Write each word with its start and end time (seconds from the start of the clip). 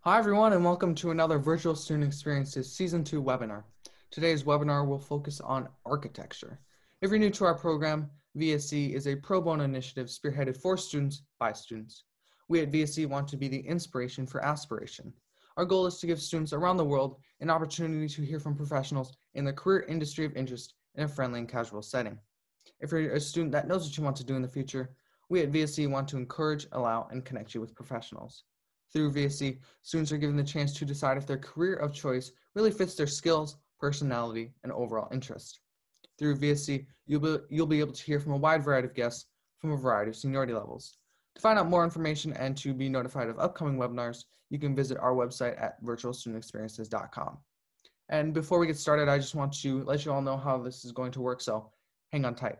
Hi, 0.00 0.18
everyone, 0.18 0.54
and 0.54 0.64
welcome 0.64 0.94
to 0.94 1.10
another 1.10 1.38
Virtual 1.38 1.76
Student 1.76 2.06
Experiences 2.06 2.72
Season 2.72 3.04
2 3.04 3.22
webinar. 3.22 3.64
Today's 4.10 4.44
webinar 4.44 4.88
will 4.88 4.98
focus 4.98 5.42
on 5.42 5.68
architecture. 5.84 6.58
If 7.02 7.10
you're 7.10 7.18
new 7.18 7.28
to 7.28 7.44
our 7.44 7.58
program, 7.58 8.08
VSC 8.38 8.94
is 8.94 9.06
a 9.06 9.16
pro 9.16 9.42
bono 9.42 9.64
initiative 9.64 10.06
spearheaded 10.06 10.56
for 10.56 10.78
students 10.78 11.24
by 11.38 11.52
students. 11.52 12.04
We 12.52 12.60
at 12.60 12.70
VSC 12.70 13.06
want 13.06 13.28
to 13.28 13.38
be 13.38 13.48
the 13.48 13.66
inspiration 13.66 14.26
for 14.26 14.44
aspiration. 14.44 15.14
Our 15.56 15.64
goal 15.64 15.86
is 15.86 15.96
to 16.00 16.06
give 16.06 16.20
students 16.20 16.52
around 16.52 16.76
the 16.76 16.84
world 16.84 17.16
an 17.40 17.48
opportunity 17.48 18.06
to 18.06 18.20
hear 18.20 18.38
from 18.38 18.54
professionals 18.54 19.16
in 19.32 19.46
the 19.46 19.54
career 19.54 19.86
industry 19.88 20.26
of 20.26 20.36
interest 20.36 20.74
in 20.94 21.04
a 21.04 21.08
friendly 21.08 21.38
and 21.38 21.48
casual 21.48 21.80
setting. 21.80 22.18
If 22.78 22.92
you're 22.92 23.14
a 23.14 23.20
student 23.20 23.52
that 23.52 23.68
knows 23.68 23.86
what 23.86 23.96
you 23.96 24.04
want 24.04 24.16
to 24.16 24.24
do 24.24 24.36
in 24.36 24.42
the 24.42 24.48
future, 24.48 24.90
we 25.30 25.40
at 25.40 25.50
VSC 25.50 25.88
want 25.88 26.08
to 26.08 26.18
encourage, 26.18 26.66
allow, 26.72 27.08
and 27.10 27.24
connect 27.24 27.54
you 27.54 27.62
with 27.62 27.74
professionals. 27.74 28.44
Through 28.92 29.14
VSC, 29.14 29.58
students 29.80 30.12
are 30.12 30.18
given 30.18 30.36
the 30.36 30.44
chance 30.44 30.74
to 30.74 30.84
decide 30.84 31.16
if 31.16 31.26
their 31.26 31.38
career 31.38 31.76
of 31.76 31.94
choice 31.94 32.32
really 32.54 32.70
fits 32.70 32.94
their 32.94 33.06
skills, 33.06 33.56
personality, 33.80 34.52
and 34.62 34.72
overall 34.72 35.08
interest. 35.10 35.60
Through 36.18 36.36
VSC, 36.36 36.84
you'll 37.06 37.20
be, 37.20 37.36
you'll 37.48 37.66
be 37.66 37.80
able 37.80 37.94
to 37.94 38.04
hear 38.04 38.20
from 38.20 38.32
a 38.32 38.36
wide 38.36 38.62
variety 38.62 38.88
of 38.88 38.94
guests 38.94 39.24
from 39.56 39.72
a 39.72 39.76
variety 39.78 40.10
of 40.10 40.16
seniority 40.16 40.52
levels. 40.52 40.98
To 41.34 41.40
find 41.40 41.58
out 41.58 41.68
more 41.68 41.84
information 41.84 42.32
and 42.34 42.56
to 42.58 42.74
be 42.74 42.88
notified 42.88 43.28
of 43.28 43.38
upcoming 43.38 43.76
webinars, 43.76 44.24
you 44.50 44.58
can 44.58 44.76
visit 44.76 44.98
our 44.98 45.14
website 45.14 45.60
at 45.60 45.82
virtualstudentexperiences.com. 45.82 47.38
And 48.10 48.34
before 48.34 48.58
we 48.58 48.66
get 48.66 48.76
started, 48.76 49.08
I 49.08 49.18
just 49.18 49.34
want 49.34 49.52
to 49.60 49.82
let 49.84 50.04
you 50.04 50.12
all 50.12 50.20
know 50.20 50.36
how 50.36 50.58
this 50.58 50.84
is 50.84 50.92
going 50.92 51.12
to 51.12 51.22
work, 51.22 51.40
so 51.40 51.70
hang 52.12 52.24
on 52.26 52.34
tight. 52.34 52.58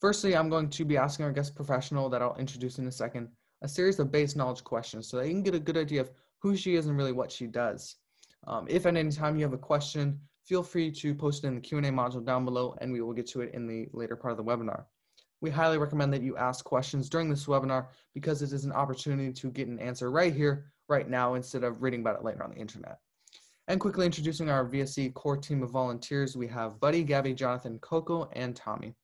Firstly, 0.00 0.36
I'm 0.36 0.48
going 0.48 0.70
to 0.70 0.84
be 0.84 0.96
asking 0.96 1.24
our 1.24 1.32
guest 1.32 1.56
professional 1.56 2.08
that 2.10 2.22
I'll 2.22 2.36
introduce 2.36 2.78
in 2.78 2.86
a 2.86 2.92
second 2.92 3.28
a 3.62 3.68
series 3.68 3.98
of 3.98 4.10
base 4.10 4.36
knowledge 4.36 4.64
questions 4.64 5.08
so 5.08 5.18
that 5.18 5.26
you 5.26 5.32
can 5.32 5.42
get 5.42 5.54
a 5.54 5.60
good 5.60 5.76
idea 5.76 6.00
of 6.00 6.10
who 6.38 6.56
she 6.56 6.76
is 6.76 6.86
and 6.86 6.96
really 6.96 7.12
what 7.12 7.30
she 7.30 7.46
does. 7.46 7.96
Um, 8.46 8.66
if 8.70 8.86
at 8.86 8.96
any 8.96 9.10
time 9.10 9.36
you 9.36 9.42
have 9.42 9.52
a 9.52 9.58
question, 9.58 10.18
feel 10.46 10.62
free 10.62 10.90
to 10.90 11.14
post 11.14 11.44
it 11.44 11.48
in 11.48 11.56
the 11.56 11.60
Q&A 11.60 11.82
module 11.82 12.24
down 12.24 12.44
below 12.44 12.76
and 12.80 12.92
we 12.92 13.02
will 13.02 13.12
get 13.12 13.26
to 13.28 13.42
it 13.42 13.52
in 13.52 13.66
the 13.66 13.88
later 13.92 14.16
part 14.16 14.32
of 14.32 14.38
the 14.38 14.44
webinar. 14.44 14.84
We 15.40 15.50
highly 15.50 15.78
recommend 15.78 16.12
that 16.12 16.22
you 16.22 16.36
ask 16.36 16.64
questions 16.64 17.08
during 17.08 17.30
this 17.30 17.46
webinar 17.46 17.86
because 18.14 18.42
it 18.42 18.52
is 18.52 18.64
an 18.64 18.72
opportunity 18.72 19.32
to 19.32 19.50
get 19.50 19.68
an 19.68 19.78
answer 19.78 20.10
right 20.10 20.34
here, 20.34 20.66
right 20.88 21.08
now, 21.08 21.34
instead 21.34 21.64
of 21.64 21.82
reading 21.82 22.00
about 22.00 22.16
it 22.16 22.24
later 22.24 22.42
on 22.42 22.50
the 22.50 22.56
internet. 22.56 22.98
And 23.68 23.80
quickly 23.80 24.04
introducing 24.04 24.50
our 24.50 24.66
VSC 24.66 25.14
core 25.14 25.36
team 25.36 25.62
of 25.62 25.70
volunteers, 25.70 26.36
we 26.36 26.48
have 26.48 26.80
Buddy, 26.80 27.04
Gabby, 27.04 27.32
Jonathan, 27.32 27.78
Coco, 27.78 28.28
and 28.32 28.54
Tommy. 28.54 28.94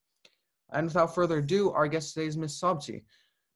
And 0.72 0.86
without 0.86 1.14
further 1.14 1.38
ado, 1.38 1.70
our 1.70 1.86
guest 1.86 2.14
today 2.14 2.26
is 2.26 2.36
Ms. 2.36 2.60
Sobchi. 2.60 3.04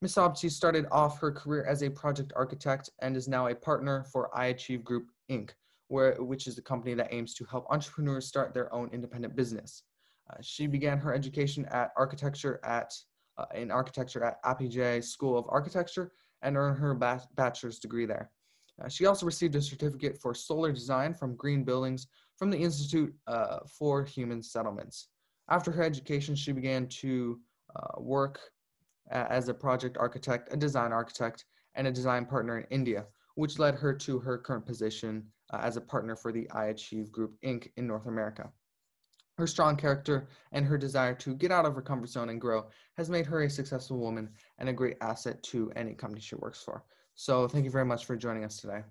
Ms. 0.00 0.14
Sobchi 0.14 0.50
started 0.50 0.86
off 0.90 1.18
her 1.18 1.32
career 1.32 1.64
as 1.64 1.82
a 1.82 1.90
project 1.90 2.32
architect 2.34 2.88
and 3.02 3.16
is 3.16 3.28
now 3.28 3.48
a 3.48 3.54
partner 3.54 4.04
for 4.04 4.30
iAchieve 4.34 4.84
Group, 4.84 5.08
Inc., 5.28 5.50
where, 5.88 6.14
which 6.22 6.46
is 6.46 6.56
a 6.56 6.62
company 6.62 6.94
that 6.94 7.12
aims 7.12 7.34
to 7.34 7.44
help 7.44 7.66
entrepreneurs 7.68 8.26
start 8.26 8.54
their 8.54 8.72
own 8.72 8.88
independent 8.92 9.36
business. 9.36 9.82
Uh, 10.30 10.36
she 10.40 10.66
began 10.66 10.98
her 10.98 11.12
education 11.14 11.64
at 11.66 11.90
architecture 11.96 12.60
at 12.64 12.92
uh, 13.38 13.46
in 13.54 13.70
architecture 13.70 14.22
at 14.22 14.42
APJ 14.44 15.02
School 15.02 15.38
of 15.38 15.46
Architecture 15.48 16.12
and 16.42 16.56
earned 16.56 16.78
her 16.78 16.94
ba 16.94 17.22
bachelor's 17.34 17.78
degree 17.78 18.06
there. 18.06 18.30
Uh, 18.82 18.88
she 18.88 19.06
also 19.06 19.26
received 19.26 19.54
a 19.54 19.62
certificate 19.62 20.18
for 20.20 20.34
solar 20.34 20.72
design 20.72 21.14
from 21.14 21.36
Green 21.36 21.64
Buildings 21.64 22.06
from 22.36 22.50
the 22.50 22.58
Institute 22.58 23.14
for 23.78 24.04
Human 24.04 24.42
Settlements. 24.42 25.08
After 25.50 25.70
her 25.70 25.82
education, 25.82 26.34
she 26.34 26.52
began 26.52 26.86
to 26.88 27.38
work 27.98 28.40
as 29.10 29.48
a 29.48 29.54
project 29.54 29.98
architect, 29.98 30.52
a 30.52 30.56
design 30.56 30.92
architect, 30.92 31.44
and 31.74 31.86
a 31.86 31.92
design 31.92 32.24
partner 32.24 32.58
in 32.58 32.66
India, 32.70 33.06
which 33.34 33.58
led 33.58 33.74
her 33.74 33.92
to 33.94 34.18
her 34.18 34.38
current 34.38 34.66
position 34.66 35.26
uh, 35.52 35.58
as 35.62 35.76
a 35.76 35.80
partner 35.80 36.16
for 36.16 36.32
the 36.32 36.48
iAchieve 36.54 37.10
Group 37.10 37.34
Inc. 37.44 37.70
in 37.76 37.86
North 37.86 38.06
America. 38.06 38.50
Her 39.40 39.46
strong 39.46 39.74
character 39.74 40.28
and 40.52 40.66
her 40.66 40.76
desire 40.76 41.14
to 41.14 41.34
get 41.34 41.50
out 41.50 41.64
of 41.64 41.74
her 41.74 41.80
comfort 41.80 42.10
zone 42.10 42.28
and 42.28 42.38
grow 42.38 42.66
has 42.98 43.08
made 43.08 43.24
her 43.24 43.40
a 43.42 43.48
successful 43.48 43.96
woman 43.96 44.28
and 44.58 44.68
a 44.68 44.72
great 44.74 44.98
asset 45.00 45.42
to 45.44 45.72
any 45.76 45.94
company 45.94 46.20
she 46.20 46.34
works 46.34 46.62
for. 46.62 46.84
So 47.14 47.48
thank 47.48 47.64
you 47.64 47.70
very 47.70 47.86
much 47.86 48.04
for 48.04 48.16
joining 48.16 48.44
us 48.44 48.58
today. 48.58 48.82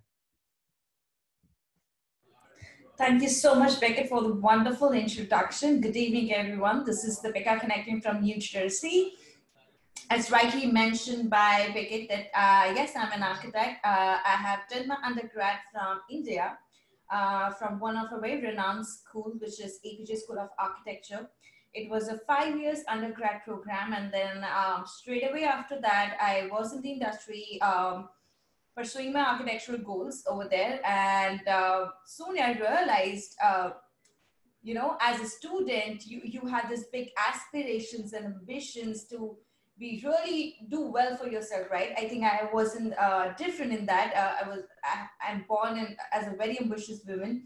Thank 2.97 3.21
you 3.21 3.29
so 3.29 3.53
much, 3.53 3.79
Beckett, 3.79 4.09
for 4.09 4.23
the 4.23 4.33
wonderful 4.33 4.91
introduction. 4.93 5.81
Good 5.81 5.95
evening, 5.95 6.33
everyone. 6.33 6.83
This 6.83 7.03
is 7.03 7.21
the 7.21 7.29
Becca 7.29 7.59
connecting 7.59 8.01
from 8.01 8.21
New 8.21 8.39
Jersey. 8.39 9.13
As 10.09 10.31
rightly 10.31 10.65
mentioned 10.65 11.29
by 11.29 11.69
Beckett, 11.75 12.09
that 12.09 12.25
uh, 12.33 12.73
yes, 12.73 12.93
I'm 12.95 13.11
an 13.11 13.21
architect. 13.21 13.85
Uh, 13.85 14.17
I 14.25 14.35
have 14.47 14.61
done 14.67 14.87
my 14.87 14.97
undergrad 15.05 15.57
from 15.71 16.01
India 16.09 16.57
uh, 17.11 17.51
from 17.51 17.79
one 17.79 17.97
of 17.97 18.11
a 18.11 18.19
very 18.19 18.41
renowned 18.41 18.85
school, 18.85 19.33
which 19.39 19.59
is 19.59 19.79
APJ 19.85 20.17
School 20.17 20.39
of 20.39 20.49
Architecture. 20.57 21.27
It 21.73 21.89
was 21.89 22.07
a 22.07 22.17
five 22.19 22.57
years 22.59 22.79
undergrad 22.87 23.43
program. 23.43 23.93
And 23.93 24.11
then 24.11 24.43
um, 24.43 24.85
straight 24.85 25.29
away 25.29 25.43
after 25.43 25.79
that, 25.81 26.17
I 26.19 26.49
was 26.51 26.73
in 26.73 26.81
the 26.81 26.91
industry 26.91 27.59
um, 27.61 28.09
pursuing 28.75 29.13
my 29.13 29.21
architectural 29.21 29.79
goals 29.79 30.23
over 30.27 30.47
there. 30.49 30.79
And 30.85 31.47
uh, 31.47 31.87
soon 32.05 32.39
I 32.39 32.53
realized, 32.53 33.35
uh, 33.43 33.71
you 34.61 34.73
know, 34.73 34.97
as 34.99 35.21
a 35.21 35.25
student, 35.25 36.05
you, 36.05 36.21
you 36.23 36.47
had 36.47 36.69
this 36.69 36.85
big 36.91 37.09
aspirations 37.17 38.13
and 38.13 38.25
ambitions 38.25 39.05
to 39.05 39.37
be 39.79 40.03
really 40.05 40.57
do 40.69 40.81
well 40.81 41.15
for 41.15 41.27
yourself, 41.27 41.67
right? 41.71 41.93
I 41.97 42.07
think 42.07 42.23
I 42.23 42.49
wasn't 42.51 42.93
uh, 42.99 43.33
different 43.33 43.71
in 43.71 43.85
that. 43.85 44.13
Uh, 44.13 44.45
I 44.45 44.49
was 44.49 44.63
I, 44.83 45.31
am 45.31 45.45
born 45.47 45.77
in, 45.77 45.95
as 46.11 46.27
a 46.27 46.35
very 46.35 46.59
ambitious 46.59 47.01
woman, 47.07 47.43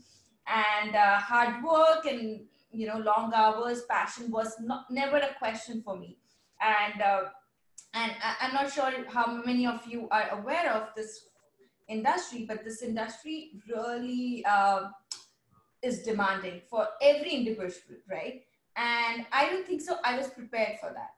and 0.48 0.96
uh, 0.96 1.20
hard 1.20 1.64
work 1.64 2.06
and 2.06 2.42
you 2.72 2.88
know 2.88 2.98
long 2.98 3.32
hours, 3.34 3.84
passion 3.90 4.32
was 4.32 4.56
not 4.60 4.86
never 4.90 5.18
a 5.18 5.34
question 5.38 5.84
for 5.84 5.96
me. 5.96 6.18
And 6.60 7.02
uh, 7.02 7.24
and 7.94 8.12
I, 8.24 8.48
am 8.48 8.54
not 8.54 8.72
sure 8.72 8.92
how 9.08 9.44
many 9.46 9.68
of 9.68 9.86
you 9.86 10.08
are 10.10 10.30
aware 10.32 10.74
of 10.74 10.90
this 10.96 11.28
industry, 11.88 12.46
but 12.48 12.64
this 12.64 12.82
industry 12.82 13.52
really 13.70 14.44
uh, 14.46 14.90
is 15.84 16.02
demanding 16.02 16.62
for 16.68 16.88
every 17.02 17.32
individual, 17.32 18.00
right? 18.10 18.42
And 18.76 19.28
I 19.32 19.50
don't 19.50 19.68
think 19.68 19.82
so. 19.82 19.98
I 20.04 20.18
was 20.18 20.30
prepared 20.30 20.80
for 20.80 20.92
that 20.94 21.12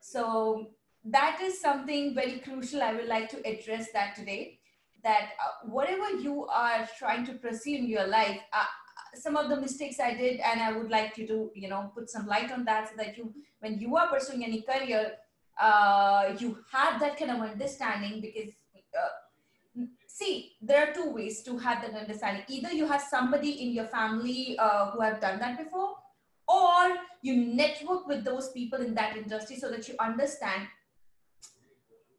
so 0.00 0.70
that 1.04 1.40
is 1.42 1.60
something 1.60 2.14
very 2.14 2.38
crucial. 2.40 2.82
I 2.82 2.92
would 2.92 3.06
like 3.06 3.28
to 3.30 3.38
address 3.48 3.92
that 3.92 4.16
today. 4.16 4.60
That 5.04 5.30
uh, 5.44 5.68
whatever 5.68 6.10
you 6.10 6.46
are 6.46 6.88
trying 6.98 7.24
to 7.26 7.34
pursue 7.34 7.76
in 7.76 7.86
your 7.86 8.06
life, 8.06 8.40
uh, 8.52 8.64
some 9.14 9.36
of 9.36 9.48
the 9.48 9.60
mistakes 9.60 10.00
I 10.00 10.14
did, 10.14 10.40
and 10.40 10.60
I 10.60 10.72
would 10.72 10.90
like 10.90 11.16
you 11.16 11.26
to, 11.28 11.50
you 11.54 11.68
know, 11.68 11.92
put 11.94 12.10
some 12.10 12.26
light 12.26 12.50
on 12.50 12.64
that 12.64 12.88
so 12.88 12.94
that 12.96 13.16
you, 13.16 13.32
when 13.60 13.78
you 13.78 13.96
are 13.96 14.08
pursuing 14.08 14.44
any 14.44 14.62
career, 14.62 15.12
uh, 15.60 16.34
you 16.38 16.58
have 16.72 17.00
that 17.00 17.16
kind 17.16 17.30
of 17.30 17.40
understanding 17.40 18.20
because, 18.20 18.50
uh, 18.98 19.82
see, 20.06 20.56
there 20.60 20.88
are 20.88 20.92
two 20.92 21.10
ways 21.10 21.42
to 21.44 21.56
have 21.58 21.80
that 21.82 21.94
understanding. 21.94 22.42
Either 22.48 22.72
you 22.72 22.86
have 22.86 23.02
somebody 23.02 23.50
in 23.62 23.72
your 23.72 23.86
family 23.86 24.56
uh, 24.58 24.90
who 24.90 25.00
have 25.00 25.20
done 25.20 25.38
that 25.38 25.58
before, 25.58 25.94
or 26.48 26.96
you 27.22 27.36
network 27.36 28.06
with 28.06 28.24
those 28.24 28.50
people 28.52 28.80
in 28.80 28.94
that 28.94 29.16
industry 29.16 29.56
so 29.56 29.70
that 29.70 29.86
you 29.88 29.94
understand 30.00 30.66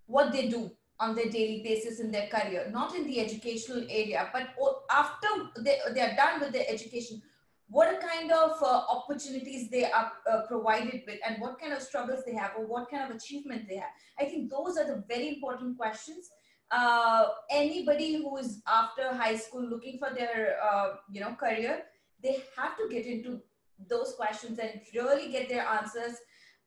what 0.06 0.31
they 0.31 0.47
do 0.47 0.72
on 1.00 1.16
their 1.16 1.29
daily 1.29 1.62
basis 1.63 2.00
in 2.00 2.12
their 2.12 2.28
career, 2.28 2.69
not 2.72 2.94
in 2.94 3.06
the 3.06 3.19
educational 3.19 3.83
area, 3.89 4.30
but 4.33 4.50
after 4.92 5.27
they, 5.59 5.77
they 5.94 6.01
are 6.01 6.15
done 6.15 6.42
with 6.42 6.51
their 6.51 6.65
education, 6.68 7.21
what 7.69 8.01
kind 8.01 8.31
of 8.31 8.51
uh, 8.62 8.81
opportunities 8.89 9.69
they 9.69 9.86
are 9.86 10.12
uh, 10.30 10.42
provided 10.48 11.04
with 11.07 11.19
and 11.25 11.39
what 11.39 11.59
kind 11.59 11.71
of 11.71 11.81
struggles 11.81 12.24
they 12.25 12.33
have 12.33 12.51
or 12.57 12.65
what 12.65 12.89
kind 12.89 13.09
of 13.09 13.15
achievement 13.15 13.68
they 13.69 13.77
have. 13.77 13.92
I 14.19 14.25
think 14.25 14.50
those 14.50 14.77
are 14.77 14.88
the 14.88 15.04
very 15.07 15.36
important 15.36 15.77
questions. 15.77 16.30
Uh, 16.71 17.27
anybody 17.50 18.18
who 18.18 18.38
is 18.38 18.62
after 18.68 19.13
high 19.15 19.36
school 19.36 19.63
looking 19.63 20.00
for 20.00 20.13
their, 20.13 20.57
uh, 20.62 20.95
you 21.12 21.21
know, 21.21 21.33
career, 21.33 21.83
they 22.21 22.44
have 22.57 22.75
to 22.77 22.88
get 22.89 23.06
into 23.06 23.39
those 23.88 24.14
questions 24.16 24.60
and 24.60 24.81
really 24.94 25.31
get 25.31 25.50
their 25.50 25.66
answers 25.66 26.16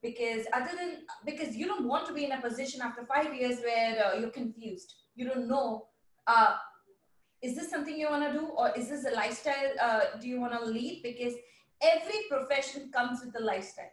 because 0.01 0.45
other 0.53 0.71
than 0.75 0.97
because 1.25 1.55
you 1.55 1.65
don't 1.65 1.87
want 1.87 2.05
to 2.07 2.13
be 2.13 2.25
in 2.25 2.31
a 2.31 2.41
position 2.41 2.81
after 2.81 3.05
five 3.05 3.33
years 3.33 3.59
where 3.59 4.05
uh, 4.05 4.19
you're 4.19 4.29
confused. 4.29 4.93
You 5.15 5.27
don't 5.27 5.47
know 5.47 5.87
uh, 6.27 6.55
is 7.41 7.55
this 7.55 7.69
something 7.69 7.97
you 7.97 8.09
want 8.09 8.25
to 8.31 8.39
do 8.39 8.45
or 8.47 8.71
is 8.71 8.89
this 8.89 9.05
a 9.05 9.11
lifestyle 9.11 9.73
uh, 9.81 10.01
do 10.19 10.27
you 10.27 10.39
want 10.39 10.53
to 10.53 10.65
lead? 10.65 11.01
Because 11.03 11.33
every 11.81 12.19
profession 12.29 12.89
comes 12.93 13.19
with 13.23 13.35
a 13.39 13.43
lifestyle. 13.43 13.91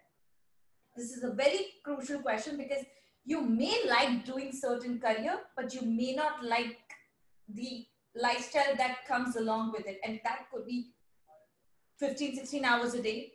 This 0.97 1.11
is 1.11 1.25
a 1.25 1.33
very 1.33 1.67
crucial 1.85 2.21
question 2.21 2.57
because 2.57 2.85
you 3.25 3.41
may 3.41 3.77
like 3.89 4.25
doing 4.25 4.53
certain 4.53 5.01
career, 5.01 5.41
but 5.57 5.75
you 5.75 5.83
may 5.83 6.15
not 6.15 6.45
like 6.45 6.77
the 7.49 7.87
lifestyle 8.15 8.77
that 8.77 8.99
comes 9.07 9.37
along 9.37 9.73
with 9.73 9.87
it. 9.87 9.99
And 10.05 10.21
that 10.25 10.47
could 10.53 10.67
be 10.67 10.93
15, 12.00 12.37
16 12.37 12.64
hours 12.64 12.94
a 12.94 13.02
day, 13.02 13.32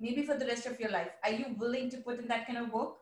maybe 0.00 0.22
for 0.22 0.36
the 0.36 0.44
rest 0.44 0.66
of 0.66 0.78
your 0.80 0.90
life. 0.90 1.10
Are 1.24 1.30
you 1.30 1.46
willing 1.56 1.88
to 1.90 1.98
put 1.98 2.18
in 2.18 2.26
that 2.28 2.46
kind 2.46 2.58
of 2.58 2.72
work? 2.72 2.94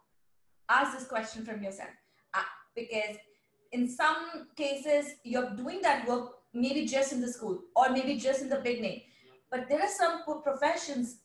Ask 0.68 0.96
this 0.96 1.08
question 1.08 1.44
from 1.44 1.62
yourself. 1.62 1.88
Uh, 2.34 2.42
because 2.76 3.16
in 3.72 3.88
some 3.88 4.48
cases, 4.56 5.14
you're 5.24 5.50
doing 5.56 5.80
that 5.82 6.06
work 6.06 6.34
maybe 6.52 6.86
just 6.86 7.12
in 7.12 7.20
the 7.20 7.32
school 7.32 7.60
or 7.74 7.90
maybe 7.90 8.16
just 8.16 8.42
in 8.42 8.50
the 8.50 8.56
beginning. 8.56 9.02
But 9.50 9.68
there 9.68 9.80
are 9.80 9.88
some 9.88 10.22
professions 10.42 11.20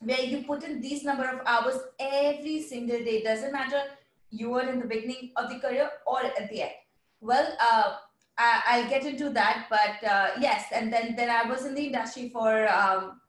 where 0.00 0.20
you 0.22 0.42
put 0.42 0.64
in 0.64 0.80
these 0.80 1.04
number 1.04 1.24
of 1.24 1.40
hours 1.46 1.78
every 2.00 2.62
single 2.62 2.98
day. 2.98 3.22
Doesn't 3.22 3.52
matter 3.52 3.82
you 4.30 4.50
were 4.50 4.68
in 4.68 4.80
the 4.80 4.86
beginning 4.86 5.30
of 5.36 5.48
the 5.48 5.60
career 5.60 5.88
or 6.06 6.24
at 6.24 6.50
the 6.50 6.62
end. 6.62 6.72
Well, 7.20 7.56
uh, 7.60 7.96
I, 8.36 8.80
will 8.80 8.88
get 8.88 9.04
into 9.04 9.30
that, 9.30 9.66
but 9.70 10.08
uh, 10.08 10.30
yes, 10.40 10.64
and 10.72 10.92
then 10.92 11.14
then 11.16 11.30
I 11.30 11.48
was 11.48 11.66
in 11.66 11.74
the 11.74 11.86
industry 11.86 12.30
for 12.30 12.68
um, 12.68 13.20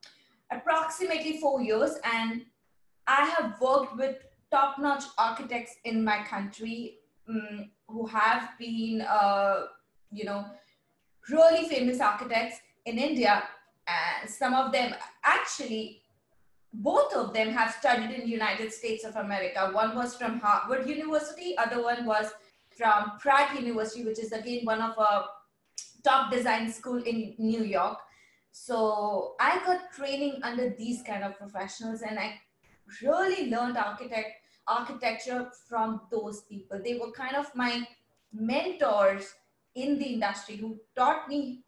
approximately 0.52 1.38
four 1.40 1.62
years, 1.62 2.00
and 2.04 2.42
I 3.06 3.26
have 3.38 3.62
worked 3.62 3.98
with 3.98 4.16
top-notch 4.52 5.04
architects 5.18 5.76
in 5.84 6.04
my 6.04 6.24
country 6.24 6.98
um, 7.30 7.70
who 7.88 8.08
have 8.08 8.50
been, 8.58 9.02
uh, 9.02 9.64
you 10.12 10.26
know, 10.26 10.46
really 11.30 11.68
famous 11.68 12.00
architects 12.00 12.58
in 12.86 12.98
India. 12.98 13.44
And 13.88 14.30
some 14.30 14.54
of 14.56 14.72
them 14.72 14.96
actually 15.24 16.02
both 16.82 17.14
of 17.16 17.34
them 17.34 17.52
have 17.52 17.74
studied 17.74 18.12
in 18.12 18.28
United 18.28 18.72
States 18.72 19.06
of 19.06 19.16
America. 19.16 19.70
One 19.72 19.96
was 19.96 20.16
from 20.16 20.40
Harvard 20.40 20.88
University, 20.88 21.58
other 21.58 21.82
one 21.82 22.06
was 22.06 22.34
from 22.76 23.14
Pratt 23.20 23.56
University, 23.56 24.04
which 24.04 24.20
is 24.20 24.32
again 24.32 24.66
one 24.66 24.82
of 24.82 24.98
a 24.98 25.26
top 26.04 26.32
design 26.32 26.72
school 26.72 27.02
in 27.02 27.34
New 27.38 27.64
York. 27.64 27.98
So 28.52 29.36
I 29.40 29.60
got 29.66 29.92
training 29.92 30.40
under 30.44 30.70
these 30.78 31.02
kind 31.02 31.24
of 31.24 31.38
professionals 31.38 32.02
and 32.02 32.20
I 32.20 32.40
really 33.02 33.50
learned 33.50 33.78
architect 33.78 34.30
architecture 34.68 35.50
from 35.68 36.02
those 36.12 36.42
people. 36.44 36.80
They 36.84 36.96
were 36.96 37.12
kind 37.12 37.36
of 37.36 37.54
my 37.56 37.88
mentors 38.34 39.34
in 39.76 40.00
the 40.00 40.06
industry 40.06 40.56
who 40.56 40.80
taught 40.96 41.28
me 41.28 41.64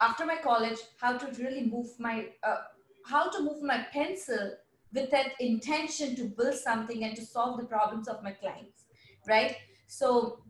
after 0.00 0.24
my 0.24 0.36
college 0.36 0.78
how 1.00 1.16
to 1.18 1.42
really 1.42 1.64
move 1.64 1.88
my 1.98 2.28
uh, 2.42 2.62
how 3.06 3.28
to 3.30 3.42
move 3.42 3.62
my 3.62 3.86
pencil 3.92 4.52
with 4.92 5.10
that 5.10 5.32
intention 5.40 6.14
to 6.16 6.24
build 6.24 6.54
something 6.54 7.04
and 7.04 7.16
to 7.16 7.24
solve 7.24 7.58
the 7.58 7.66
problems 7.66 8.08
of 8.08 8.22
my 8.22 8.30
clients, 8.30 8.84
right? 9.28 9.56
So 9.94 10.40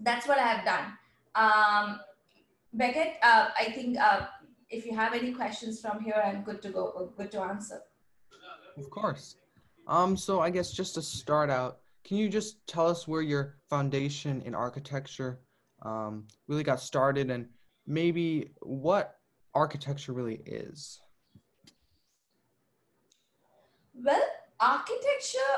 that's 0.00 0.26
what 0.26 0.38
I 0.38 0.42
have 0.42 0.64
done. 0.64 0.86
Um, 1.36 2.00
Beckett, 2.72 3.14
uh, 3.22 3.50
I 3.56 3.66
think 3.66 3.96
uh, 3.96 4.26
if 4.68 4.84
you 4.84 4.92
have 4.96 5.14
any 5.14 5.32
questions 5.32 5.80
from 5.80 6.02
here, 6.02 6.20
I'm 6.24 6.42
good 6.42 6.60
to 6.62 6.70
go, 6.70 7.12
good 7.16 7.30
to 7.30 7.42
answer. 7.42 7.80
Of 8.76 8.90
course. 8.90 9.36
Um, 9.86 10.16
so 10.16 10.40
I 10.40 10.50
guess 10.50 10.72
just 10.72 10.94
to 10.94 11.02
start 11.02 11.48
out, 11.48 11.78
can 12.02 12.16
you 12.16 12.28
just 12.28 12.66
tell 12.66 12.88
us 12.88 13.06
where 13.06 13.22
your 13.22 13.58
foundation 13.68 14.42
in 14.42 14.56
architecture 14.56 15.38
um, 15.82 16.26
really 16.48 16.64
got 16.64 16.80
started 16.80 17.30
and 17.30 17.46
maybe 17.86 18.50
what 18.62 19.18
architecture 19.54 20.12
really 20.12 20.40
is? 20.44 20.98
Well, 23.94 24.20
architecture, 24.58 25.54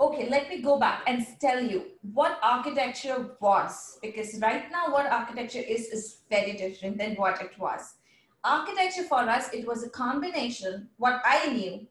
okay, 0.00 0.28
let 0.28 0.48
me 0.48 0.60
go 0.60 0.78
back 0.78 1.02
and 1.06 1.24
tell 1.40 1.62
you 1.62 1.84
what 2.12 2.38
architecture 2.42 3.36
was, 3.40 3.98
because 4.02 4.38
right 4.40 4.70
now 4.70 4.90
what 4.90 5.06
architecture 5.06 5.60
is, 5.60 5.86
is 5.86 6.18
very 6.30 6.52
different 6.52 6.98
than 6.98 7.14
what 7.14 7.40
it 7.40 7.58
was. 7.58 7.94
Architecture 8.42 9.04
for 9.04 9.20
us, 9.20 9.52
it 9.52 9.66
was 9.66 9.84
a 9.84 9.90
combination, 9.90 10.88
what 10.98 11.22
I 11.24 11.52
knew, 11.52 11.86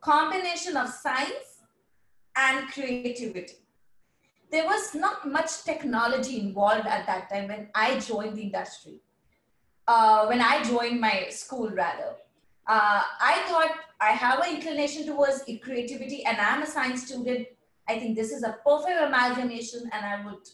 combination 0.00 0.76
of 0.76 0.88
science 0.88 1.62
and 2.36 2.68
creativity. 2.68 3.54
There 4.50 4.64
was 4.64 4.94
not 4.94 5.30
much 5.30 5.62
technology 5.62 6.40
involved 6.40 6.86
at 6.86 7.06
that 7.06 7.30
time 7.30 7.48
when 7.48 7.68
I 7.74 8.00
joined 8.00 8.36
the 8.36 8.42
industry. 8.42 9.00
Uh, 9.86 10.26
when 10.26 10.40
I 10.40 10.62
joined 10.64 11.00
my 11.00 11.28
school 11.30 11.70
rather 11.70 12.16
uh, 12.70 13.02
I 13.20 13.42
thought 13.48 13.72
I 14.00 14.12
have 14.12 14.38
an 14.38 14.54
inclination 14.54 15.04
towards 15.04 15.42
creativity 15.60 16.24
and 16.24 16.38
I'm 16.38 16.62
a 16.62 16.66
science 16.66 17.04
student. 17.04 17.48
I 17.88 17.98
think 17.98 18.16
this 18.16 18.30
is 18.30 18.44
a 18.44 18.58
perfect 18.64 18.96
amalgamation 19.00 19.90
and 19.92 20.06
I 20.06 20.24
would 20.24 20.46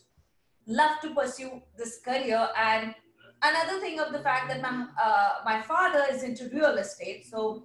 love 0.67 0.99
to 1.03 1.15
pursue 1.15 1.61
this 1.77 2.01
career. 2.03 2.49
And 2.57 2.95
another 3.43 3.81
thing 3.81 4.01
of 4.01 4.15
the 4.15 4.21
fact 4.21 4.49
that 4.49 4.63
my, 4.63 4.87
uh, 5.01 5.31
my 5.45 5.61
father 5.61 6.07
is 6.11 6.23
into 6.23 6.49
real 6.49 6.79
estate. 6.79 7.27
So 7.27 7.65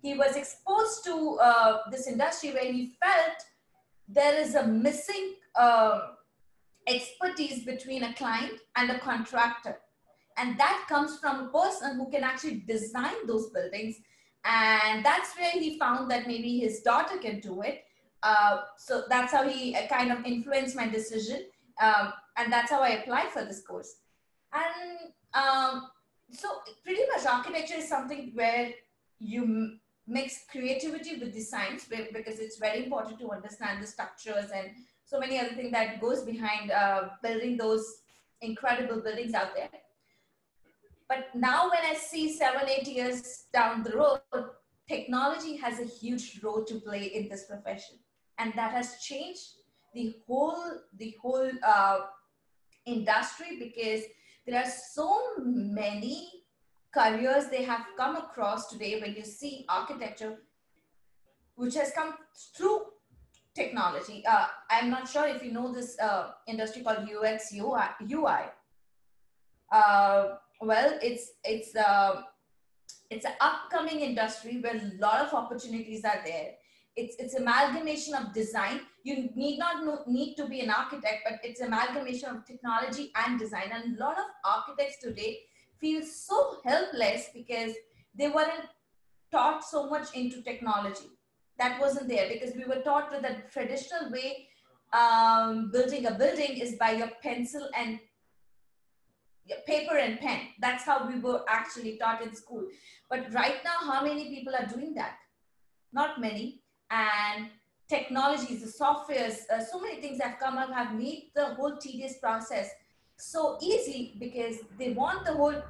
he 0.00 0.14
was 0.14 0.34
exposed 0.34 1.04
to 1.04 1.38
uh, 1.42 1.78
this 1.90 2.08
industry 2.08 2.52
where 2.52 2.72
he 2.72 2.94
felt 3.04 3.36
there 4.08 4.40
is 4.40 4.54
a 4.54 4.66
missing 4.66 5.34
uh, 5.56 6.00
expertise 6.86 7.66
between 7.66 8.04
a 8.04 8.14
client 8.14 8.60
and 8.76 8.90
a 8.92 8.98
contractor 9.00 9.76
and 10.40 10.58
that 10.58 10.86
comes 10.88 11.18
from 11.18 11.40
a 11.40 11.48
person 11.48 11.96
who 11.96 12.10
can 12.10 12.24
actually 12.24 12.64
design 12.66 13.26
those 13.26 13.50
buildings. 13.50 13.96
And 14.44 15.04
that's 15.04 15.36
where 15.36 15.50
he 15.50 15.78
found 15.78 16.10
that 16.10 16.26
maybe 16.26 16.60
his 16.60 16.80
daughter 16.80 17.18
can 17.18 17.40
do 17.40 17.60
it. 17.60 17.84
Uh, 18.22 18.62
so 18.78 19.04
that's 19.08 19.32
how 19.32 19.46
he 19.46 19.74
uh, 19.76 19.86
kind 19.88 20.10
of 20.10 20.24
influenced 20.24 20.76
my 20.76 20.88
decision. 20.88 21.44
Um, 21.80 22.12
and 22.36 22.52
that's 22.52 22.70
how 22.70 22.80
i 22.80 22.90
applied 22.90 23.28
for 23.28 23.44
this 23.44 23.62
course. 23.62 23.96
And 24.52 25.12
um, 25.34 25.88
so 26.30 26.48
pretty 26.84 27.02
much 27.14 27.26
architecture 27.26 27.76
is 27.76 27.88
something 27.88 28.32
where 28.34 28.70
you 29.18 29.76
mix 30.06 30.44
creativity 30.50 31.18
with 31.18 31.34
the 31.34 31.40
science 31.40 31.84
because 31.84 32.38
it's 32.38 32.58
very 32.58 32.84
important 32.84 33.18
to 33.20 33.30
understand 33.30 33.82
the 33.82 33.86
structures 33.86 34.50
and 34.54 34.70
so 35.04 35.20
many 35.20 35.38
other 35.38 35.54
things 35.54 35.70
that 35.72 36.00
goes 36.00 36.22
behind 36.22 36.70
uh, 36.70 37.08
building 37.22 37.56
those 37.56 37.84
incredible 38.40 39.00
buildings 39.00 39.34
out 39.34 39.54
there 39.54 39.68
but 41.10 41.34
now 41.34 41.68
when 41.68 41.84
I 41.84 41.94
see 41.94 42.32
seven, 42.32 42.68
eight 42.68 42.86
years 42.86 43.46
down 43.52 43.82
the 43.82 43.96
road, 43.96 44.20
technology 44.88 45.56
has 45.56 45.80
a 45.80 45.84
huge 45.84 46.38
role 46.40 46.64
to 46.64 46.76
play 46.76 47.02
in 47.02 47.28
this 47.28 47.46
profession. 47.46 47.96
And 48.38 48.52
that 48.54 48.70
has 48.70 49.00
changed 49.02 49.42
the 49.92 50.14
whole, 50.24 50.62
the 50.96 51.16
whole 51.20 51.50
uh, 51.66 51.98
industry 52.86 53.58
because 53.58 54.04
there 54.46 54.62
are 54.62 54.70
so 54.70 55.20
many 55.38 56.44
careers 56.94 57.48
they 57.48 57.64
have 57.64 57.86
come 57.96 58.14
across 58.14 58.68
today 58.68 59.00
when 59.00 59.16
you 59.16 59.24
see 59.24 59.66
architecture, 59.68 60.36
which 61.56 61.74
has 61.74 61.90
come 61.90 62.14
through 62.56 62.82
technology. 63.56 64.22
Uh, 64.24 64.46
I'm 64.70 64.90
not 64.90 65.08
sure 65.08 65.26
if 65.26 65.42
you 65.42 65.50
know 65.50 65.72
this 65.72 65.98
uh, 65.98 66.30
industry 66.46 66.84
called 66.84 66.98
UX 66.98 67.52
UI. 67.52 68.42
Uh, 69.72 70.36
well 70.60 70.98
it's 71.02 71.32
it's 71.44 71.74
uh, 71.74 72.22
it's 73.10 73.24
an 73.24 73.32
upcoming 73.40 74.00
industry 74.00 74.60
where 74.60 74.76
a 74.76 74.92
lot 75.00 75.20
of 75.20 75.34
opportunities 75.34 76.04
are 76.04 76.20
there. 76.24 76.52
It's 76.96 77.16
it's 77.18 77.34
amalgamation 77.34 78.14
of 78.14 78.32
design. 78.32 78.80
You 79.02 79.30
need 79.34 79.58
not 79.58 79.84
know, 79.84 80.02
need 80.06 80.34
to 80.36 80.46
be 80.46 80.60
an 80.60 80.70
architect 80.70 81.22
but 81.24 81.40
it's 81.42 81.60
amalgamation 81.60 82.28
of 82.28 82.44
technology 82.44 83.10
and 83.14 83.38
design. 83.38 83.70
And 83.72 83.96
a 83.96 84.00
lot 84.00 84.18
of 84.18 84.24
architects 84.44 84.98
today 85.02 85.38
feel 85.80 86.02
so 86.02 86.58
helpless 86.64 87.28
because 87.34 87.72
they 88.14 88.28
weren't 88.28 88.68
taught 89.32 89.64
so 89.64 89.88
much 89.88 90.14
into 90.14 90.42
technology. 90.42 91.10
That 91.58 91.80
wasn't 91.80 92.08
there 92.08 92.28
because 92.28 92.54
we 92.54 92.64
were 92.64 92.82
taught 92.82 93.10
that 93.10 93.22
the 93.22 93.36
traditional 93.50 94.10
way 94.10 94.48
um, 94.92 95.70
building 95.70 96.06
a 96.06 96.12
building 96.12 96.58
is 96.58 96.76
by 96.76 96.92
your 96.92 97.10
pencil 97.22 97.68
and 97.76 98.00
paper 99.66 99.96
and 99.96 100.20
pen. 100.20 100.40
That's 100.60 100.84
how 100.84 101.06
we 101.06 101.18
were 101.18 101.42
actually 101.48 101.96
taught 101.98 102.22
in 102.22 102.34
school. 102.34 102.66
But 103.08 103.32
right 103.32 103.56
now, 103.64 103.92
how 103.92 104.04
many 104.04 104.28
people 104.28 104.54
are 104.54 104.66
doing 104.66 104.94
that? 104.94 105.16
Not 105.92 106.20
many. 106.20 106.62
And 106.90 107.48
technologies, 107.88 108.62
the 108.62 108.84
softwares, 108.84 109.48
uh, 109.52 109.64
so 109.64 109.80
many 109.80 110.00
things 110.00 110.20
have 110.22 110.38
come 110.38 110.58
up, 110.58 110.72
have 110.72 110.94
made 110.94 111.30
the 111.34 111.54
whole 111.54 111.76
tedious 111.76 112.18
process 112.18 112.70
so 113.16 113.58
easy 113.60 114.16
because 114.18 114.56
they 114.78 114.92
want 114.92 115.24
the 115.24 115.32
whole 115.32 115.62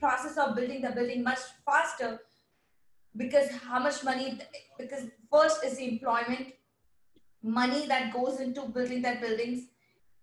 process 0.00 0.36
of 0.36 0.56
building 0.56 0.82
the 0.82 0.90
building 0.90 1.22
much 1.22 1.38
faster 1.64 2.20
because 3.16 3.48
how 3.68 3.78
much 3.78 4.02
money 4.02 4.38
because 4.78 5.04
first 5.32 5.64
is 5.64 5.76
the 5.76 5.88
employment 5.88 6.48
money 7.42 7.86
that 7.86 8.12
goes 8.12 8.40
into 8.40 8.62
building 8.62 9.02
that 9.02 9.20
buildings 9.20 9.68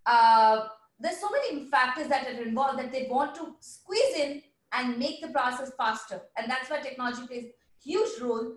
uh, 0.05 0.65
there's 1.01 1.17
so 1.17 1.29
many 1.29 1.65
factors 1.65 2.07
that 2.07 2.27
are 2.27 2.41
involved 2.41 2.79
that 2.79 2.91
they 2.91 3.07
want 3.09 3.35
to 3.35 3.55
squeeze 3.59 4.15
in 4.15 4.41
and 4.73 4.97
make 4.97 5.21
the 5.21 5.29
process 5.29 5.71
faster. 5.77 6.21
And 6.37 6.49
that's 6.49 6.69
why 6.69 6.79
technology 6.79 7.25
plays 7.27 7.45
huge 7.83 8.21
role, 8.21 8.53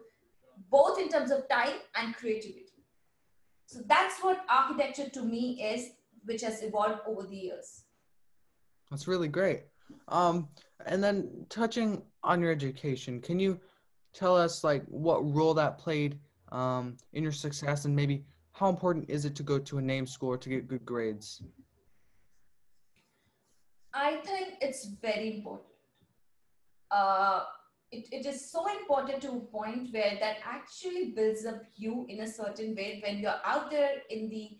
both 0.71 0.99
in 0.99 1.09
terms 1.09 1.31
of 1.31 1.49
time 1.49 1.77
and 1.97 2.15
creativity. 2.15 2.67
So 3.67 3.81
that's 3.87 4.23
what 4.23 4.45
architecture 4.49 5.09
to 5.09 5.23
me 5.23 5.63
is, 5.63 5.91
which 6.25 6.43
has 6.43 6.63
evolved 6.63 7.01
over 7.07 7.27
the 7.27 7.37
years. 7.37 7.85
That's 8.91 9.09
really 9.09 9.29
great. 9.29 9.65
Um, 10.09 10.49
and 10.87 11.03
then 11.03 11.47
touching 11.49 12.03
on 12.23 12.41
your 12.41 12.53
education, 12.53 13.21
can 13.21 13.41
you 13.41 13.59
tell 14.13 14.37
us 14.37 14.63
like 14.63 14.85
what 14.87 15.19
role 15.35 15.55
that 15.55 15.79
played 15.79 16.19
um, 16.53 16.97
in 17.15 17.23
your 17.23 17.33
success 17.33 17.85
and 17.85 17.97
maybe 17.97 18.25
how 18.53 18.69
important 18.69 19.11
is 19.11 19.25
it 19.25 19.35
to 19.37 19.43
go 19.43 19.59
to 19.59 19.79
a 19.79 19.83
name 19.83 20.07
school 20.07 20.39
to 20.39 20.49
get 20.49 20.69
good 20.69 20.85
grades? 20.85 21.43
I 23.95 24.17
think 24.17 24.55
it's 24.61 24.87
very 25.01 25.37
important. 25.37 25.69
Uh, 26.91 27.45
it, 27.93 28.09
it 28.11 28.27
is 28.27 28.51
so 28.51 28.67
important 28.81 29.23
to 29.23 29.31
a 29.31 29.41
point 29.41 29.93
where 29.93 30.17
that 30.19 30.39
actually 30.45 31.13
builds 31.13 31.47
up 31.47 31.63
you 31.77 32.05
in 32.09 32.21
a 32.21 32.27
certain 32.27 32.75
way 32.75 33.01
when 33.07 33.19
you're 33.19 33.41
out 33.45 33.71
there 33.71 34.03
in 34.11 34.29
the 34.29 34.59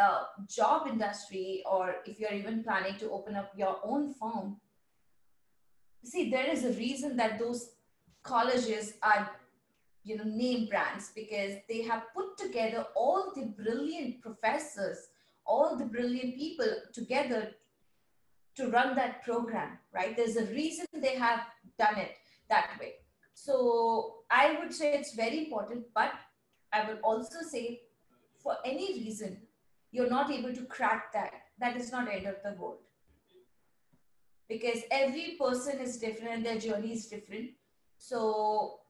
uh, 0.00 0.24
job 0.48 0.88
industry 0.88 1.62
or 1.70 1.96
if 2.06 2.18
you're 2.18 2.32
even 2.32 2.64
planning 2.64 2.98
to 2.98 3.10
open 3.10 3.36
up 3.36 3.52
your 3.56 3.78
own 3.84 4.12
firm 4.12 4.56
see 6.04 6.30
there 6.30 6.50
is 6.50 6.64
a 6.64 6.72
reason 6.72 7.16
that 7.16 7.38
those 7.38 7.70
colleges 8.22 8.94
are 9.02 9.30
you 10.04 10.16
know 10.16 10.24
name 10.24 10.68
brands 10.68 11.12
because 11.14 11.54
they 11.68 11.82
have 11.82 12.02
put 12.14 12.36
together 12.36 12.84
all 12.94 13.32
the 13.34 13.46
brilliant 13.62 14.20
professors 14.20 15.08
all 15.46 15.76
the 15.76 15.84
brilliant 15.84 16.36
people 16.36 16.68
together 16.92 17.52
to 18.56 18.68
run 18.68 18.94
that 18.96 19.22
program 19.24 19.78
right? 19.94 20.16
There's 20.16 20.36
a 20.36 20.46
reason 20.46 20.86
they 20.94 21.16
have 21.16 21.40
done 21.78 21.98
it 21.98 22.12
that 22.48 22.70
way. 22.80 22.94
So 23.34 24.22
i 24.30 24.56
would 24.58 24.72
say 24.74 24.94
it's 24.94 25.14
very 25.14 25.44
important 25.44 25.84
but 25.94 26.12
i 26.72 26.84
will 26.86 26.98
also 27.04 27.42
say 27.48 27.82
for 28.42 28.56
any 28.64 28.86
reason 28.94 29.36
you're 29.96 30.10
not 30.10 30.30
able 30.30 30.52
to 30.52 30.64
crack 30.64 31.12
that. 31.12 31.32
That 31.58 31.76
is 31.76 31.90
not 31.90 32.12
end 32.12 32.26
of 32.26 32.36
the 32.44 32.52
world. 32.60 32.78
Because 34.48 34.80
every 34.90 35.36
person 35.40 35.80
is 35.80 35.96
different 35.96 36.34
and 36.34 36.46
their 36.46 36.58
journey 36.58 36.92
is 36.92 37.06
different. 37.06 37.50
So, 37.98 38.80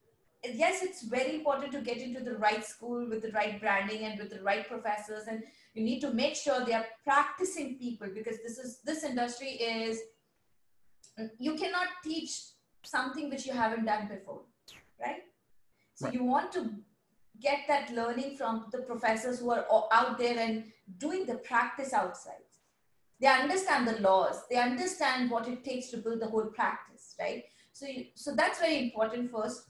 yes, 0.45 0.83
it's 0.83 1.03
very 1.03 1.37
important 1.37 1.73
to 1.73 1.81
get 1.81 1.99
into 1.99 2.21
the 2.21 2.37
right 2.39 2.65
school 2.65 3.09
with 3.09 3.23
the 3.23 3.31
right 3.31 3.61
branding 3.61 4.03
and 4.05 4.19
with 4.19 4.31
the 4.31 4.43
right 4.43 4.69
professors, 4.69 5.29
and 5.29 5.45
you 5.76 5.85
need 5.85 6.00
to 6.00 6.12
make 6.12 6.35
sure 6.35 6.64
they 6.64 6.73
are 6.73 6.87
practicing 7.04 7.78
people 7.78 8.09
because 8.14 8.38
this 8.42 8.59
is 8.59 8.80
this 8.85 9.04
industry 9.04 9.49
is 9.49 10.00
you 11.38 11.54
cannot 11.54 11.88
teach 12.02 12.40
something 12.83 13.30
which 13.30 13.47
you 13.47 13.52
haven't 13.52 13.85
done 13.85 14.09
before, 14.09 14.42
right? 15.00 15.23
So 15.95 16.06
right. 16.06 16.14
you 16.14 16.25
want 16.25 16.52
to 16.52 16.71
get 17.40 17.61
that 17.68 17.92
learning 17.92 18.37
from 18.37 18.66
the 18.73 18.78
professors 18.78 19.40
who 19.40 19.50
are 19.50 19.66
out 19.92 20.18
there 20.18 20.38
and 20.38 20.64
doing 20.99 21.26
the 21.26 21.35
practice 21.37 21.92
outside 21.92 22.47
they 23.21 23.26
understand 23.26 23.87
the 23.87 24.00
laws 24.00 24.42
they 24.50 24.56
understand 24.56 25.30
what 25.30 25.49
it 25.49 25.64
takes 25.64 25.88
to 25.88 25.97
build 25.97 26.21
the 26.21 26.26
whole 26.26 26.47
practice 26.47 27.14
right 27.18 27.45
so 27.73 27.87
you, 27.87 28.06
so 28.14 28.35
that's 28.35 28.61
very 28.61 28.78
important 28.78 29.30
first 29.30 29.68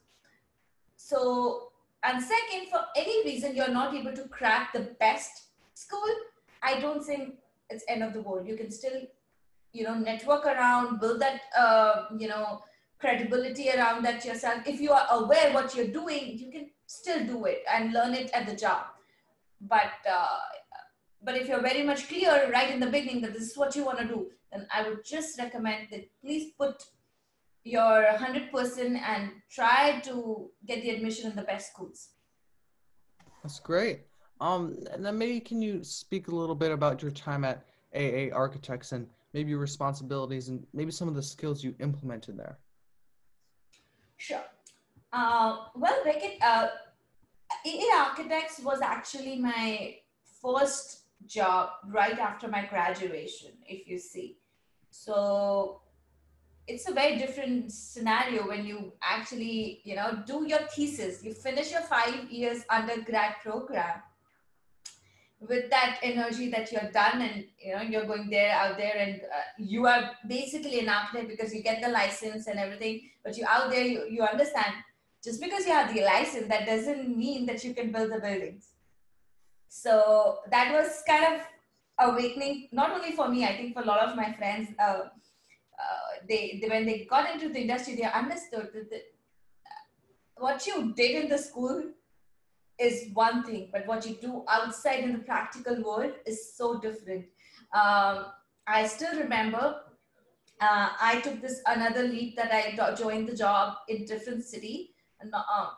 so 0.96 1.68
and 2.02 2.22
second 2.22 2.68
for 2.70 2.80
any 2.96 3.25
reason 3.25 3.54
you're 3.54 3.68
not 3.68 3.94
able 3.94 4.12
to 4.12 4.28
crack 4.28 4.72
the 4.72 4.94
best 5.00 5.46
school 5.85 6.14
i 6.62 6.78
don't 6.80 7.04
think 7.11 7.35
it's 7.71 7.85
end 7.88 8.02
of 8.02 8.12
the 8.16 8.23
world 8.28 8.49
you 8.50 8.56
can 8.56 8.71
still 8.71 8.99
you 9.73 9.85
know 9.85 9.95
network 9.95 10.47
around 10.47 11.00
build 11.00 11.21
that 11.21 11.40
uh, 11.64 12.04
you 12.18 12.28
know 12.28 12.62
credibility 12.99 13.71
around 13.71 14.02
that 14.02 14.25
yourself 14.25 14.66
if 14.66 14.80
you 14.80 14.92
are 14.99 15.06
aware 15.21 15.52
what 15.52 15.75
you're 15.75 15.95
doing 16.02 16.38
you 16.38 16.50
can 16.50 16.71
still 16.87 17.26
do 17.26 17.45
it 17.45 17.62
and 17.73 17.92
learn 17.92 18.14
it 18.14 18.30
at 18.33 18.47
the 18.47 18.56
job 18.64 18.87
but 19.61 19.92
uh, 20.18 20.38
but 21.26 21.37
if 21.37 21.49
you're 21.49 21.61
very 21.61 21.83
much 21.83 22.09
clear 22.09 22.50
right 22.52 22.71
in 22.71 22.80
the 22.80 22.87
beginning 22.87 23.21
that 23.23 23.33
this 23.33 23.50
is 23.50 23.56
what 23.56 23.75
you 23.75 23.85
want 23.85 23.99
to 23.99 24.06
do, 24.06 24.30
then 24.52 24.66
I 24.73 24.88
would 24.88 25.04
just 25.04 25.38
recommend 25.38 25.88
that 25.90 26.09
please 26.23 26.52
put 26.59 26.85
your 27.64 28.04
100% 28.04 29.00
and 29.00 29.30
try 29.50 30.00
to 30.04 30.50
get 30.64 30.83
the 30.83 30.90
admission 30.90 31.30
in 31.30 31.37
the 31.37 31.42
best 31.42 31.73
schools. 31.73 32.11
That's 33.42 33.59
great. 33.59 34.02
Um, 34.40 34.76
and 34.93 35.05
then 35.05 35.16
maybe 35.19 35.40
can 35.40 35.62
you 35.62 35.83
speak 35.83 36.28
a 36.28 36.35
little 36.35 36.55
bit 36.55 36.71
about 36.71 37.02
your 37.02 37.11
time 37.11 37.45
at 37.45 37.64
AA 37.95 38.35
Architects 38.35 38.93
and 38.93 39.07
maybe 39.33 39.50
your 39.50 39.59
responsibilities 39.59 40.49
and 40.49 40.66
maybe 40.75 40.90
some 40.90 41.09
of 41.09 41.14
the 41.14 41.23
skills 41.23 41.64
you 41.64 41.75
implemented 41.81 42.38
there? 42.38 42.59
Sure. 44.19 44.45
Uh, 45.12 45.57
well, 45.75 45.97
Beckett, 46.05 46.38
uh, 46.43 46.69
AA 47.66 47.97
Architects 47.97 48.61
was 48.61 48.81
actually 48.83 49.37
my 49.37 49.97
first 50.43 51.05
job 51.26 51.71
right 51.88 52.19
after 52.19 52.49
my 52.49 52.66
graduation, 52.66 53.52
if 53.66 53.88
you 53.88 53.99
see. 53.99 54.38
So 54.90 55.81
it's 56.66 56.88
a 56.88 56.93
very 56.93 57.16
different 57.16 57.73
scenario 57.73 58.49
when 58.49 58.66
you 58.66 58.93
actually, 59.02 59.81
you 59.85 59.95
know, 59.95 60.23
do 60.26 60.47
your 60.47 60.61
thesis. 60.75 61.23
You 61.25 61.33
finish 61.33 61.71
your 61.71 61.83
five 61.83 62.31
years 62.31 62.64
undergrad 62.69 63.37
program 63.43 64.02
with 65.40 65.69
that 65.71 65.99
energy 66.02 66.50
that 66.50 66.73
you're 66.73 66.90
done 66.93 67.21
and 67.21 67.45
you 67.59 67.75
know 67.75 67.83
you're 67.83 68.07
going 68.07 68.31
there 68.31 68.52
out 68.52 68.76
there 68.78 68.97
and 68.97 69.21
uh, 69.21 69.47
you 69.59 69.87
are 69.87 70.12
basically 70.26 70.81
an 70.81 70.88
architect 70.88 71.28
because 71.28 71.55
you 71.55 71.62
get 71.62 71.83
the 71.83 71.88
license 71.88 72.47
and 72.47 72.59
everything 72.59 73.02
but 73.23 73.37
you 73.37 73.45
out 73.47 73.71
there 73.71 73.85
you, 73.85 74.07
you 74.09 74.23
understand 74.23 74.73
just 75.23 75.40
because 75.40 75.66
you 75.66 75.73
have 75.73 75.93
the 75.95 76.02
license 76.02 76.49
that 76.49 76.64
doesn't 76.64 77.16
mean 77.16 77.45
that 77.45 77.62
you 77.62 77.75
can 77.75 77.93
build 77.93 78.11
the 78.11 78.19
buildings 78.19 78.71
so 79.69 80.38
that 80.50 80.73
was 80.73 81.02
kind 81.07 81.35
of 81.35 81.40
awakening, 81.99 82.69
not 82.73 82.93
only 82.93 83.12
for 83.12 83.28
me, 83.28 83.45
I 83.45 83.57
think 83.57 83.75
for 83.75 83.83
a 83.83 83.87
lot 83.87 84.00
of 84.00 84.16
my 84.16 84.33
friends. 84.33 84.71
Uh, 84.78 85.00
uh, 85.78 86.09
they, 86.28 86.59
they, 86.61 86.69
when 86.69 86.87
they 86.87 87.05
got 87.05 87.33
into 87.33 87.49
the 87.49 87.61
industry, 87.61 87.97
they 87.97 88.05
understood 88.05 88.71
that 88.75 88.90
the, 88.90 89.02
what 90.37 90.66
you 90.66 90.95
did 90.95 91.25
in 91.25 91.28
the 91.28 91.38
school 91.38 91.85
is 92.78 93.11
one 93.14 93.42
thing, 93.42 93.71
but 93.73 93.87
what 93.87 94.06
you 94.06 94.16
do 94.21 94.45
outside 94.49 95.04
in 95.04 95.12
the 95.12 95.18
practical 95.21 95.83
world 95.83 96.12
is 96.26 96.54
so 96.54 96.78
different. 96.78 97.25
Um, 97.75 98.26
I 98.66 98.87
still 98.87 99.18
remember 99.18 99.80
uh, 100.61 100.88
I 101.00 101.21
took 101.21 101.40
this 101.40 101.61
another 101.66 102.02
leap 102.02 102.37
that 102.37 102.52
I 102.52 102.95
joined 102.95 103.28
the 103.28 103.37
job 103.37 103.76
in 103.88 104.04
different 104.06 104.45
city, 104.45 104.95
not, 105.25 105.45
um, 105.54 105.68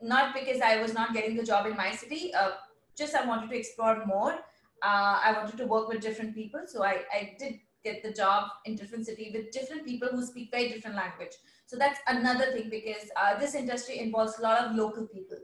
not 0.00 0.34
because 0.34 0.60
I 0.60 0.80
was 0.80 0.94
not 0.94 1.12
getting 1.12 1.36
the 1.36 1.42
job 1.42 1.66
in 1.66 1.76
my 1.76 1.92
city. 1.92 2.32
Uh, 2.34 2.52
just 2.96 3.14
I 3.14 3.26
wanted 3.26 3.50
to 3.50 3.58
explore 3.58 4.04
more. 4.06 4.32
Uh, 4.82 5.20
I 5.24 5.34
wanted 5.36 5.58
to 5.58 5.66
work 5.66 5.88
with 5.88 6.00
different 6.00 6.34
people. 6.34 6.62
So 6.66 6.82
I, 6.82 7.02
I 7.12 7.36
did 7.38 7.60
get 7.84 8.02
the 8.02 8.12
job 8.12 8.48
in 8.64 8.76
different 8.76 9.06
city 9.06 9.30
with 9.34 9.50
different 9.50 9.84
people 9.84 10.08
who 10.08 10.24
speak 10.24 10.50
very 10.50 10.68
different 10.68 10.96
language. 10.96 11.32
So 11.66 11.76
that's 11.76 11.98
another 12.06 12.52
thing 12.52 12.70
because 12.70 13.10
uh, 13.16 13.38
this 13.38 13.54
industry 13.54 13.98
involves 13.98 14.38
a 14.38 14.42
lot 14.42 14.64
of 14.64 14.74
local 14.76 15.06
people. 15.06 15.38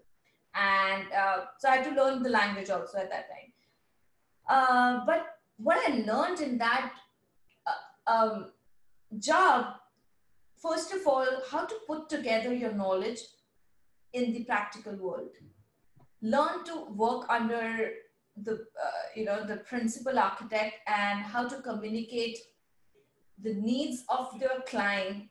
And 0.55 1.05
uh, 1.13 1.45
so 1.59 1.69
I 1.69 1.77
had 1.77 1.85
to 1.85 2.03
learn 2.03 2.23
the 2.23 2.31
language 2.31 2.71
also 2.71 2.99
at 2.99 3.11
that 3.11 3.27
time. 3.29 3.53
Uh, 4.49 5.05
but 5.07 5.27
what 5.59 5.79
I 5.89 5.97
learned 5.99 6.41
in 6.41 6.59
that 6.59 6.93
uh, 7.67 8.11
um, 8.13 8.53
job, 9.19 9.75
first 10.61 10.93
of 10.93 11.07
all, 11.07 11.27
how 11.51 11.67
to 11.67 11.75
put 11.87 12.09
together 12.09 12.53
your 12.53 12.73
knowledge 12.73 13.21
in 14.13 14.33
the 14.33 14.45
practical 14.45 14.95
world 14.97 15.31
learn 16.23 16.65
to 16.65 16.87
work 16.95 17.27
under 17.29 17.91
the 18.43 18.53
uh, 18.53 19.03
you 19.15 19.25
know 19.25 19.45
the 19.45 19.57
principal 19.59 20.19
architect 20.19 20.75
and 20.87 21.21
how 21.25 21.47
to 21.49 21.61
communicate 21.63 22.39
the 23.43 23.55
needs 23.55 24.05
of 24.09 24.39
the 24.41 24.63
client 24.67 25.25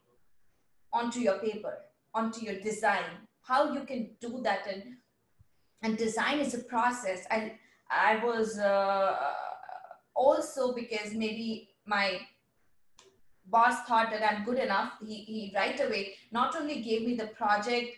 onto 0.93 1.19
your 1.19 1.39
paper 1.39 1.77
onto 2.13 2.45
your 2.45 2.59
design 2.59 3.27
how 3.41 3.73
you 3.73 3.81
can 3.81 4.09
do 4.19 4.41
that 4.43 4.67
and 4.67 4.83
and 5.83 5.97
design 5.97 6.39
is 6.39 6.53
a 6.53 6.59
process 6.59 7.25
and 7.31 7.51
i 7.89 8.23
was 8.23 8.57
uh, 8.59 9.15
also 10.15 10.73
because 10.73 11.13
maybe 11.13 11.69
my 11.85 12.19
boss 13.45 13.83
thought 13.87 14.09
that 14.11 14.23
i'm 14.29 14.43
good 14.43 14.59
enough 14.59 14.93
he, 15.05 15.15
he 15.15 15.53
right 15.55 15.79
away 15.79 16.13
not 16.31 16.55
only 16.55 16.81
gave 16.81 17.05
me 17.07 17.15
the 17.15 17.27
project 17.27 17.95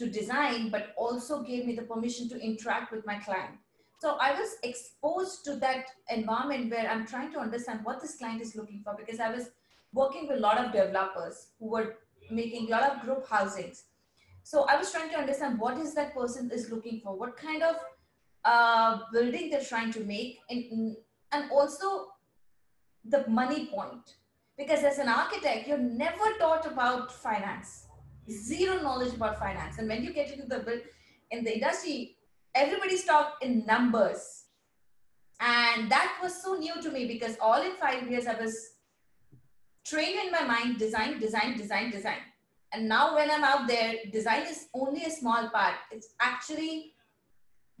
to 0.00 0.08
design, 0.08 0.70
but 0.70 0.94
also 0.96 1.42
gave 1.42 1.66
me 1.66 1.74
the 1.74 1.82
permission 1.82 2.26
to 2.30 2.40
interact 2.40 2.90
with 2.90 3.06
my 3.06 3.16
client. 3.16 3.56
So 4.00 4.16
I 4.18 4.32
was 4.32 4.56
exposed 4.62 5.44
to 5.44 5.56
that 5.56 5.84
environment 6.08 6.70
where 6.70 6.88
I'm 6.90 7.06
trying 7.06 7.32
to 7.34 7.38
understand 7.38 7.80
what 7.84 8.00
this 8.00 8.16
client 8.16 8.40
is 8.40 8.56
looking 8.56 8.80
for 8.82 8.96
because 8.96 9.20
I 9.20 9.30
was 9.30 9.50
working 9.92 10.26
with 10.26 10.38
a 10.38 10.40
lot 10.40 10.56
of 10.56 10.72
developers 10.72 11.48
who 11.58 11.68
were 11.68 11.96
making 12.30 12.68
a 12.68 12.70
lot 12.70 12.90
of 12.90 13.02
group 13.02 13.28
housings. 13.28 13.84
So 14.42 14.66
I 14.68 14.76
was 14.76 14.90
trying 14.90 15.10
to 15.10 15.18
understand 15.18 15.58
what 15.58 15.78
is 15.78 15.94
that 15.94 16.14
person 16.14 16.50
is 16.52 16.70
looking 16.70 17.00
for, 17.00 17.16
what 17.16 17.36
kind 17.36 17.62
of 17.62 17.76
uh, 18.44 18.98
building 19.12 19.50
they're 19.50 19.64
trying 19.64 19.92
to 19.92 20.00
make, 20.04 20.38
and, 20.48 20.96
and 21.32 21.50
also 21.50 22.08
the 23.04 23.26
money 23.28 23.66
point. 23.66 24.16
Because 24.56 24.82
as 24.82 24.98
an 24.98 25.08
architect, 25.08 25.68
you're 25.68 25.78
never 25.78 26.34
taught 26.38 26.66
about 26.66 27.12
finance 27.12 27.86
zero 28.30 28.80
knowledge 28.80 29.14
about 29.14 29.38
finance. 29.38 29.78
And 29.78 29.88
when 29.88 30.04
you 30.04 30.12
get 30.12 30.30
into 30.30 30.46
the 30.46 30.60
build 30.60 30.80
in 31.30 31.44
the 31.44 31.54
industry, 31.54 32.16
everybody's 32.54 33.04
talked 33.04 33.44
in 33.44 33.66
numbers. 33.66 34.44
And 35.40 35.90
that 35.90 36.18
was 36.22 36.42
so 36.42 36.54
new 36.54 36.80
to 36.82 36.90
me 36.90 37.06
because 37.06 37.36
all 37.40 37.62
in 37.62 37.72
five 37.72 38.10
years 38.10 38.26
I 38.26 38.34
was 38.34 38.74
trained 39.84 40.20
in 40.26 40.30
my 40.30 40.44
mind 40.44 40.78
design, 40.78 41.18
design, 41.18 41.56
design, 41.56 41.90
design. 41.90 42.18
And 42.72 42.88
now 42.88 43.16
when 43.16 43.30
I'm 43.30 43.44
out 43.44 43.66
there, 43.66 43.96
design 44.12 44.46
is 44.46 44.68
only 44.74 45.04
a 45.04 45.10
small 45.10 45.48
part. 45.50 45.74
It's 45.90 46.14
actually 46.20 46.94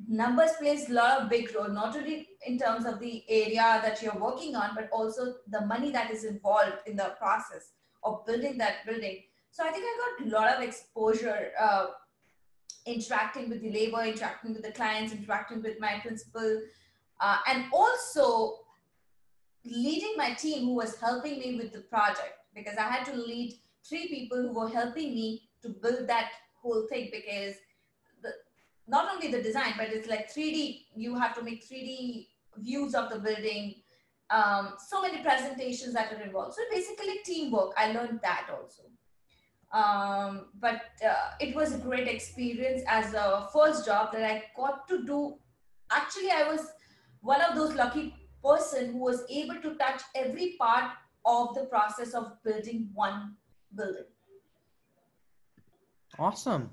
numbers 0.08 0.52
plays 0.58 0.88
a 0.88 0.94
lot 0.94 1.20
of 1.20 1.28
big 1.28 1.54
role, 1.54 1.68
not 1.68 1.96
only 1.96 2.28
in 2.46 2.58
terms 2.58 2.86
of 2.86 2.98
the 3.00 3.22
area 3.28 3.80
that 3.84 4.02
you're 4.02 4.18
working 4.18 4.56
on, 4.56 4.70
but 4.74 4.88
also 4.92 5.34
the 5.48 5.64
money 5.66 5.90
that 5.90 6.10
is 6.10 6.24
involved 6.24 6.78
in 6.86 6.96
the 6.96 7.14
process 7.18 7.72
of 8.02 8.24
building 8.26 8.56
that 8.58 8.86
building. 8.86 9.22
So 9.50 9.64
I 9.64 9.70
think 9.70 9.84
I 9.84 10.22
got 10.22 10.26
a 10.26 10.30
lot 10.30 10.56
of 10.56 10.62
exposure 10.62 11.50
uh, 11.60 11.86
interacting 12.86 13.48
with 13.48 13.60
the 13.60 13.70
labor, 13.70 14.02
interacting 14.02 14.54
with 14.54 14.62
the 14.62 14.72
clients, 14.72 15.12
interacting 15.12 15.62
with 15.62 15.78
my 15.80 16.00
principal, 16.00 16.62
uh, 17.20 17.36
and 17.46 17.64
also 17.72 18.60
leading 19.64 20.14
my 20.16 20.32
team 20.32 20.64
who 20.64 20.74
was 20.74 20.98
helping 20.98 21.38
me 21.38 21.56
with 21.56 21.72
the 21.72 21.80
project 21.80 22.34
because 22.54 22.76
I 22.78 22.88
had 22.88 23.04
to 23.06 23.14
lead 23.14 23.58
three 23.88 24.08
people 24.08 24.38
who 24.38 24.52
were 24.52 24.68
helping 24.68 25.14
me 25.14 25.50
to 25.62 25.68
build 25.68 26.06
that 26.08 26.30
whole 26.62 26.86
thing 26.88 27.08
because 27.12 27.54
the, 28.22 28.32
not 28.86 29.12
only 29.14 29.30
the 29.30 29.42
design, 29.42 29.74
but 29.76 29.88
it's 29.88 30.08
like 30.08 30.32
3D, 30.32 30.86
you 30.94 31.18
have 31.18 31.34
to 31.36 31.42
make 31.42 31.68
3D 31.68 32.26
views 32.58 32.94
of 32.94 33.10
the 33.10 33.18
building, 33.18 33.76
um, 34.30 34.74
so 34.88 35.02
many 35.02 35.22
presentations 35.22 35.94
that 35.94 36.12
are 36.12 36.20
involved. 36.20 36.54
So 36.54 36.62
basically 36.70 37.20
teamwork, 37.24 37.72
I 37.76 37.92
learned 37.92 38.20
that 38.22 38.48
also. 38.50 38.82
Um, 39.72 40.46
but 40.58 40.82
uh, 41.06 41.30
it 41.38 41.54
was 41.54 41.74
a 41.74 41.78
great 41.78 42.08
experience 42.08 42.82
as 42.88 43.14
a 43.14 43.48
first 43.52 43.86
job 43.86 44.12
that 44.12 44.24
I 44.24 44.44
got 44.56 44.88
to 44.88 45.04
do. 45.04 45.36
Actually, 45.92 46.30
I 46.30 46.50
was 46.50 46.66
one 47.20 47.40
of 47.40 47.54
those 47.54 47.74
lucky 47.74 48.14
person 48.42 48.92
who 48.92 48.98
was 48.98 49.24
able 49.30 49.56
to 49.56 49.74
touch 49.74 50.02
every 50.16 50.56
part 50.58 50.92
of 51.24 51.54
the 51.54 51.66
process 51.66 52.14
of 52.14 52.42
building 52.42 52.90
one 52.94 53.36
building. 53.76 54.04
Awesome. 56.18 56.70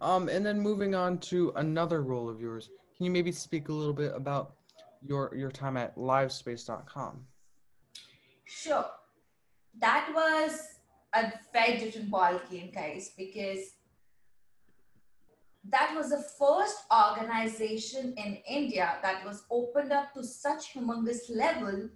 Um, 0.00 0.28
and 0.28 0.44
then 0.44 0.60
moving 0.60 0.94
on 0.94 1.18
to 1.18 1.52
another 1.56 2.02
role 2.02 2.28
of 2.28 2.40
yours, 2.40 2.70
can 2.96 3.06
you 3.06 3.10
maybe 3.10 3.32
speak 3.32 3.68
a 3.68 3.72
little 3.72 3.94
bit 3.94 4.12
about 4.14 4.54
your 5.06 5.32
your 5.34 5.50
time 5.50 5.76
at 5.76 5.96
livspace.com? 5.96 7.24
Sure. 8.44 8.86
That 9.80 10.10
was 10.14 10.60
a 11.14 11.32
very 11.52 11.78
different 11.78 12.10
ball 12.10 12.40
game, 12.50 12.70
guys, 12.74 13.12
because 13.16 13.60
that 15.68 15.94
was 15.94 16.10
the 16.10 16.24
first 16.38 16.76
organization 16.90 18.14
in 18.16 18.38
India 18.48 18.98
that 19.02 19.24
was 19.24 19.44
opened 19.50 19.92
up 19.92 20.12
to 20.14 20.24
such 20.24 20.74
humongous 20.74 21.34
level 21.34 21.88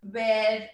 where 0.00 0.68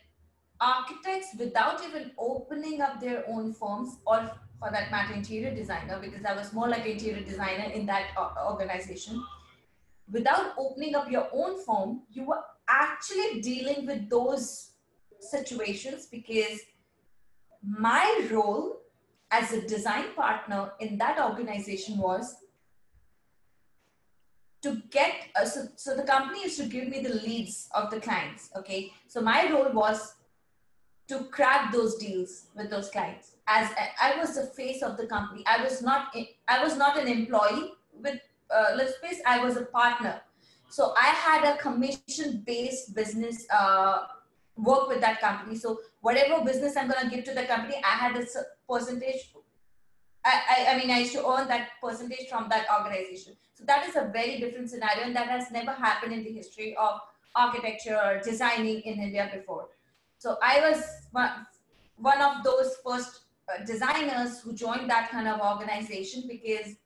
architects, 0.63 1.29
without 1.39 1.83
even 1.85 2.13
opening 2.19 2.81
up 2.81 3.01
their 3.01 3.25
own 3.29 3.53
firms, 3.53 3.97
or 4.07 4.31
for 4.59 4.71
that 4.71 4.91
matter, 4.91 5.13
interior 5.15 5.55
designer, 5.55 5.99
because 6.01 6.25
I 6.25 6.35
was 6.35 6.53
more 6.53 6.69
like 6.69 6.87
interior 6.87 7.25
designer 7.25 7.71
in 7.73 7.85
that 7.87 8.11
organization, 8.47 9.23
without 10.11 10.53
opening 10.57 10.95
up 10.95 11.11
your 11.11 11.29
own 11.33 11.65
firm, 11.65 12.03
you 12.11 12.25
were 12.25 12.43
actually 12.69 13.41
dealing 13.41 13.87
with 13.87 14.09
those 14.09 14.71
situations 15.21 16.07
because 16.07 16.61
my 17.63 18.29
role 18.31 18.77
as 19.31 19.53
a 19.53 19.67
design 19.67 20.07
partner 20.15 20.73
in 20.81 20.99
that 20.99 21.19
organization 21.19 21.99
was 21.99 22.37
to 24.63 24.81
get 24.91 25.13
uh, 25.35 25.45
so, 25.45 25.67
so 25.77 25.97
the 25.97 26.03
company 26.03 26.43
used 26.43 26.59
to 26.59 26.67
give 26.67 26.89
me 26.89 27.01
the 27.01 27.15
leads 27.15 27.69
of 27.75 27.91
the 27.91 28.01
clients 28.01 28.51
okay? 28.57 28.93
So 29.09 29.21
my 29.21 29.51
role 29.51 29.73
was 29.73 30.15
to 31.13 31.25
crack 31.25 31.73
those 31.73 31.97
deals 31.97 32.47
with 32.57 32.71
those 32.71 32.89
clients. 32.89 33.33
As 33.47 33.71
I, 34.01 34.15
was 34.19 34.35
the 34.37 34.47
face 34.59 34.83
of 34.83 34.97
the 34.97 35.07
company. 35.07 35.45
I 35.47 35.63
was 35.63 35.83
not 35.83 36.17
i 36.49 36.63
was 36.63 36.77
not 36.77 36.99
an 36.99 37.09
employee 37.09 37.73
with 37.93 38.21
uh, 38.51 38.79
Livspace 38.79 39.21
i 39.27 39.39
was 39.45 39.57
a 39.57 39.67
partner. 39.79 40.21
So 40.71 40.95
i 40.97 41.11
had 41.27 41.45
a 41.53 41.59
commission 41.59 42.43
based 42.47 42.95
business 42.95 43.47
uh, 43.51 43.99
work 44.57 44.89
with 44.89 45.01
that 45.01 45.21
company. 45.21 45.57
So 45.57 45.79
whatever 46.01 46.45
business 46.45 46.77
i'm 46.77 46.89
going 46.89 47.05
to 47.05 47.15
give 47.15 47.25
to 47.31 47.35
the 47.41 47.47
company 47.53 47.77
i 47.93 47.97
had 48.05 48.17
a 48.17 48.27
percentage 48.71 49.33
I, 50.25 50.35
I, 50.55 50.73
I 50.73 50.79
mean, 50.79 50.89
I 50.89 50.99
used 51.01 51.15
to 51.15 51.29
earn 51.29 51.49
that 51.49 51.71
percentage 51.83 52.29
from 52.29 52.49
that 52.49 52.67
organization. 52.73 53.33
So 53.55 53.65
that 53.65 53.89
is 53.89 53.97
a 53.97 54.09
very 54.13 54.39
different 54.39 54.71
scenario, 54.71 55.03
and 55.07 55.17
that 55.17 55.27
has 55.27 55.51
never 55.51 55.73
happened 55.73 56.13
in 56.13 56.23
the 56.23 56.31
history 56.31 56.77
of 56.77 57.01
architecture 57.35 57.99
or 58.03 58.21
designing 58.21 58.83
in 58.83 59.01
India 59.01 59.29
before. 59.35 59.67
So 60.23 60.39
I 60.41 60.61
was 60.61 60.81
one 61.97 62.21
of 62.21 62.45
those 62.45 62.77
first 62.87 63.23
uh, 63.49 63.65
designers 63.65 64.39
who 64.41 64.53
joined 64.53 64.89
that 64.89 65.11
kind 65.11 65.27
of 65.27 65.41
organization 65.41 66.29
because 66.29 66.77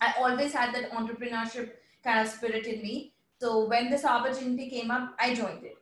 I 0.00 0.14
always 0.18 0.54
had 0.54 0.74
that 0.74 0.90
entrepreneurship 0.92 1.72
kind 2.02 2.20
of 2.26 2.32
spirit 2.32 2.64
in 2.66 2.80
me. 2.80 3.12
So 3.38 3.66
when 3.68 3.90
this 3.90 4.06
opportunity 4.06 4.70
came 4.70 4.90
up, 4.90 5.14
I 5.20 5.34
joined 5.34 5.62
it. 5.62 5.76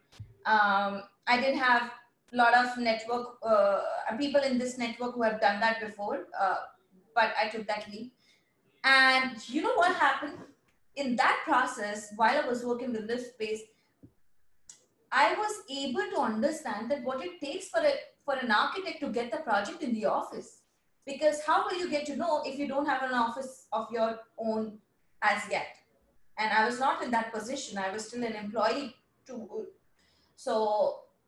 Um, 0.45 1.05
I 1.29 1.41
didn't 1.41 1.59
have 1.59 1.93
a 2.33 2.37
lot 2.37 2.53
of 2.53 2.77
network 2.79 3.39
uh, 3.45 3.83
people 4.19 4.41
in 4.41 4.59
this 4.59 4.77
network 4.77 5.15
who 5.15 5.23
have 5.23 5.41
done 5.41 5.61
that 5.61 5.81
before, 5.81 6.27
uh, 6.37 6.57
but 7.15 7.33
I 7.41 7.47
took 7.49 7.69
that 7.69 7.87
leap. 7.93 8.13
And 8.83 9.49
you 9.49 9.63
know 9.63 9.75
what 9.75 9.95
happened 9.95 10.39
in 10.97 11.15
that 11.15 11.43
process 11.45 12.13
while 12.17 12.43
I 12.43 12.49
was 12.49 12.65
working 12.65 12.91
with 12.91 13.09
Livspace, 13.09 13.61
I 15.19 15.35
was 15.35 15.55
able 15.71 16.07
to 16.15 16.21
understand 16.21 16.91
that 16.91 17.03
what 17.03 17.25
it 17.25 17.41
takes 17.41 17.69
for 17.69 17.81
a 17.81 17.93
for 18.25 18.35
an 18.35 18.51
architect 18.51 19.01
to 19.01 19.09
get 19.17 19.31
the 19.31 19.39
project 19.39 19.83
in 19.83 19.95
the 19.95 20.05
office. 20.05 20.63
Because 21.07 21.41
how 21.47 21.65
will 21.65 21.79
you 21.79 21.89
get 21.91 22.07
to 22.07 22.17
know 22.17 22.43
if 22.45 22.59
you 22.59 22.67
don't 22.69 22.87
have 22.87 23.03
an 23.09 23.15
office 23.15 23.67
of 23.73 23.91
your 23.93 24.19
own 24.37 24.79
as 25.23 25.43
yet? 25.51 25.77
And 26.37 26.53
I 26.53 26.67
was 26.67 26.81
not 26.81 27.03
in 27.03 27.11
that 27.13 27.33
position. 27.33 27.79
I 27.79 27.91
was 27.93 28.09
still 28.09 28.25
an 28.25 28.35
employee 28.35 28.95
to 29.29 29.67
so 30.37 30.55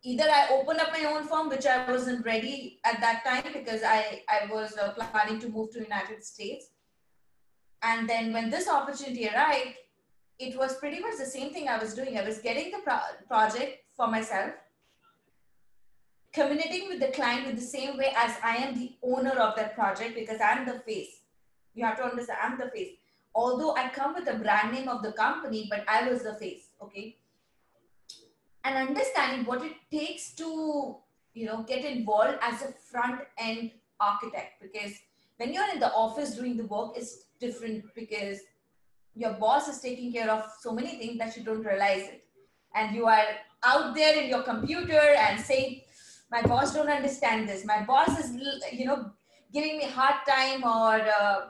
either 0.02 0.24
I 0.30 0.48
opened 0.52 0.80
up 0.80 0.92
my 0.92 1.04
own 1.06 1.26
firm, 1.26 1.48
which 1.48 1.66
I 1.66 1.90
wasn't 1.90 2.24
ready 2.24 2.78
at 2.84 3.00
that 3.00 3.24
time 3.24 3.52
because 3.52 3.82
I, 3.82 4.22
I 4.28 4.52
was 4.52 4.76
uh, 4.76 4.92
planning 4.92 5.40
to 5.40 5.48
move 5.48 5.72
to 5.72 5.80
United 5.80 6.22
States. 6.22 6.66
And 7.82 8.08
then 8.08 8.32
when 8.32 8.50
this 8.50 8.68
opportunity 8.68 9.28
arrived, 9.28 9.76
it 10.38 10.56
was 10.56 10.76
pretty 10.76 11.00
much 11.00 11.18
the 11.18 11.26
same 11.26 11.52
thing 11.52 11.68
I 11.68 11.78
was 11.78 11.94
doing. 11.94 12.16
I 12.18 12.24
was 12.24 12.38
getting 12.38 12.70
the 12.70 12.78
pro 12.78 12.98
project 13.26 13.84
for 13.96 14.06
myself, 14.06 14.52
communicating 16.32 16.88
with 16.88 17.00
the 17.00 17.08
client 17.08 17.46
in 17.46 17.56
the 17.56 17.62
same 17.62 17.96
way 17.96 18.12
as 18.16 18.36
I 18.42 18.56
am 18.56 18.78
the 18.78 18.92
owner 19.02 19.36
of 19.46 19.56
that 19.56 19.74
project 19.74 20.14
because 20.14 20.40
I'm 20.40 20.66
the 20.66 20.80
face. 20.80 21.20
You 21.74 21.84
have 21.84 21.96
to 21.98 22.04
understand, 22.04 22.38
I'm 22.42 22.58
the 22.58 22.70
face. 22.70 22.96
Although 23.34 23.74
I 23.76 23.88
come 23.88 24.14
with 24.14 24.24
the 24.24 24.34
brand 24.34 24.72
name 24.72 24.88
of 24.88 25.02
the 25.02 25.12
company, 25.12 25.66
but 25.70 25.84
I 25.86 26.08
was 26.08 26.22
the 26.22 26.34
face, 26.34 26.70
okay? 26.82 27.16
and 28.68 28.88
understanding 28.88 29.46
what 29.46 29.62
it 29.62 29.76
takes 29.90 30.32
to 30.34 30.96
you 31.34 31.46
know 31.46 31.62
get 31.62 31.84
involved 31.84 32.38
as 32.42 32.62
a 32.62 32.72
front 32.90 33.20
end 33.38 33.70
architect 34.00 34.60
because 34.60 34.92
when 35.36 35.52
you're 35.52 35.70
in 35.72 35.80
the 35.80 35.92
office 35.92 36.34
doing 36.34 36.56
the 36.56 36.64
work 36.64 36.92
it's 36.96 37.24
different 37.40 37.84
because 37.94 38.40
your 39.18 39.32
boss 39.32 39.68
is 39.68 39.80
taking 39.80 40.12
care 40.12 40.30
of 40.30 40.44
so 40.60 40.72
many 40.72 40.96
things 40.96 41.18
that 41.18 41.36
you 41.36 41.42
don't 41.42 41.64
realize 41.64 42.02
it. 42.02 42.24
And 42.74 42.94
you 42.94 43.06
are 43.06 43.26
out 43.64 43.94
there 43.94 44.14
in 44.22 44.28
your 44.28 44.42
computer 44.42 45.00
and 45.26 45.40
saying 45.40 45.80
my 46.30 46.42
boss 46.42 46.72
don't 46.72 46.88
understand 46.88 47.48
this. 47.48 47.64
My 47.64 47.82
boss 47.82 48.18
is 48.20 48.30
you 48.72 48.84
know 48.84 49.10
giving 49.52 49.78
me 49.78 49.86
hard 49.86 50.16
time 50.28 50.62
or 50.62 51.00
uh, 51.20 51.48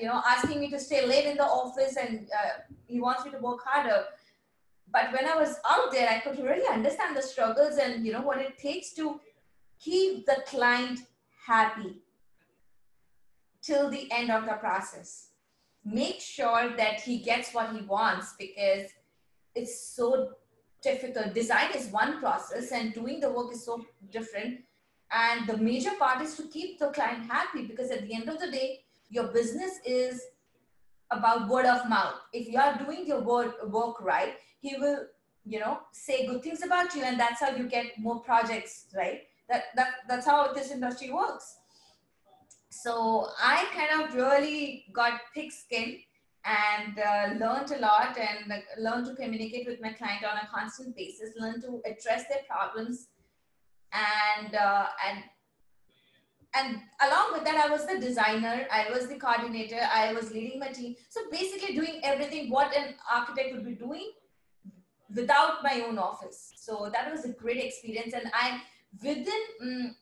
you 0.00 0.06
know 0.06 0.22
asking 0.26 0.60
me 0.60 0.70
to 0.70 0.80
stay 0.80 1.04
late 1.06 1.26
in 1.26 1.36
the 1.36 1.44
office 1.44 1.96
and 1.96 2.28
uh, 2.40 2.52
he 2.86 3.00
wants 3.00 3.24
me 3.24 3.32
to 3.32 3.38
work 3.38 3.60
harder. 3.64 4.04
But 4.90 5.12
when 5.12 5.28
I 5.28 5.36
was 5.36 5.56
out 5.68 5.92
there, 5.92 6.08
I 6.08 6.20
could 6.20 6.38
really 6.42 6.66
understand 6.72 7.16
the 7.16 7.22
struggles 7.22 7.76
and 7.76 8.06
you 8.06 8.12
know 8.12 8.22
what 8.22 8.38
it 8.38 8.56
takes 8.56 8.94
to 8.94 9.20
keep 9.78 10.24
the 10.24 10.42
client 10.46 11.00
happy 11.46 12.00
till 13.60 13.90
the 13.90 14.10
end 14.10 14.30
of 14.30 14.46
the 14.46 14.54
process. 14.54 15.33
Make 15.84 16.20
sure 16.20 16.76
that 16.76 17.00
he 17.00 17.18
gets 17.18 17.52
what 17.52 17.74
he 17.74 17.82
wants 17.82 18.34
because 18.38 18.90
it's 19.54 19.88
so 19.94 20.30
difficult. 20.82 21.34
Design 21.34 21.70
is 21.74 21.88
one 21.88 22.20
process 22.20 22.72
and 22.72 22.94
doing 22.94 23.20
the 23.20 23.30
work 23.30 23.52
is 23.52 23.64
so 23.64 23.84
different. 24.10 24.60
And 25.10 25.46
the 25.46 25.56
major 25.56 25.92
part 25.98 26.22
is 26.22 26.36
to 26.36 26.44
keep 26.44 26.78
the 26.78 26.88
client 26.88 27.30
happy 27.30 27.66
because 27.66 27.90
at 27.90 28.06
the 28.06 28.14
end 28.14 28.28
of 28.28 28.40
the 28.40 28.50
day, 28.50 28.80
your 29.10 29.28
business 29.28 29.78
is 29.84 30.20
about 31.10 31.48
word 31.48 31.66
of 31.66 31.88
mouth. 31.88 32.14
If 32.32 32.48
you 32.48 32.58
are 32.58 32.78
doing 32.78 33.06
your 33.06 33.20
work, 33.20 34.00
right, 34.00 34.34
he 34.60 34.76
will 34.76 35.06
you 35.44 35.60
know 35.60 35.78
say 35.92 36.26
good 36.26 36.42
things 36.42 36.62
about 36.62 36.94
you 36.94 37.02
and 37.02 37.20
that's 37.20 37.40
how 37.40 37.50
you 37.54 37.68
get 37.68 37.98
more 37.98 38.20
projects 38.20 38.86
right 38.96 39.22
that, 39.48 39.64
that 39.76 39.88
that's 40.08 40.26
how 40.26 40.52
this 40.52 40.70
industry 40.70 41.10
works 41.12 41.58
so 42.82 43.28
i 43.40 43.66
kind 43.76 43.92
of 44.00 44.14
really 44.14 44.84
got 44.92 45.20
thick 45.34 45.52
skin 45.52 45.98
and 46.44 46.98
uh, 46.98 47.34
learned 47.44 47.70
a 47.70 47.78
lot 47.78 48.18
and 48.18 48.52
uh, 48.52 48.56
learned 48.78 49.06
to 49.06 49.14
communicate 49.14 49.66
with 49.66 49.80
my 49.80 49.92
client 49.92 50.24
on 50.24 50.36
a 50.36 50.48
constant 50.54 50.94
basis, 50.94 51.30
learned 51.38 51.62
to 51.62 51.80
address 51.86 52.24
their 52.28 52.42
problems, 52.48 53.08
and 53.92 54.54
uh, 54.54 54.86
and 55.08 55.24
and 56.54 56.80
along 57.00 57.32
with 57.32 57.44
that, 57.44 57.56
I 57.56 57.70
was 57.70 57.86
the 57.86 57.98
designer, 57.98 58.66
I 58.70 58.90
was 58.90 59.08
the 59.08 59.16
coordinator, 59.16 59.80
I 59.92 60.12
was 60.12 60.30
leading 60.32 60.60
my 60.60 60.68
team. 60.68 60.94
So 61.08 61.22
basically, 61.30 61.74
doing 61.74 62.00
everything 62.02 62.50
what 62.50 62.76
an 62.76 62.94
architect 63.12 63.54
would 63.54 63.64
be 63.64 63.74
doing 63.74 64.12
without 65.14 65.62
my 65.62 65.82
own 65.86 65.98
office. 65.98 66.52
So 66.56 66.90
that 66.92 67.10
was 67.10 67.24
a 67.24 67.32
great 67.32 67.64
experience, 67.64 68.12
and 68.12 68.30
I 68.34 68.60
within 69.02 69.42
um, 69.62 69.96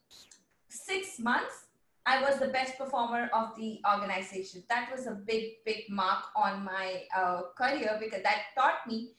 six 0.69 1.21
months 1.21 1.67
I 2.05 2.21
was 2.21 2.39
the 2.39 2.49
best 2.49 2.79
performer 2.79 3.31
of 3.33 3.57
the 3.57 3.81
organization. 3.95 4.65
That 4.69 4.91
was 4.91 5.07
a 5.07 5.13
big, 5.13 5.65
big 5.65 5.85
mark 5.89 6.25
on 6.35 6.65
my 6.65 7.03
uh, 7.17 7.43
career 7.57 7.97
because 8.01 8.23
that 8.25 8.43
taught 8.57 8.87
me 8.89 9.13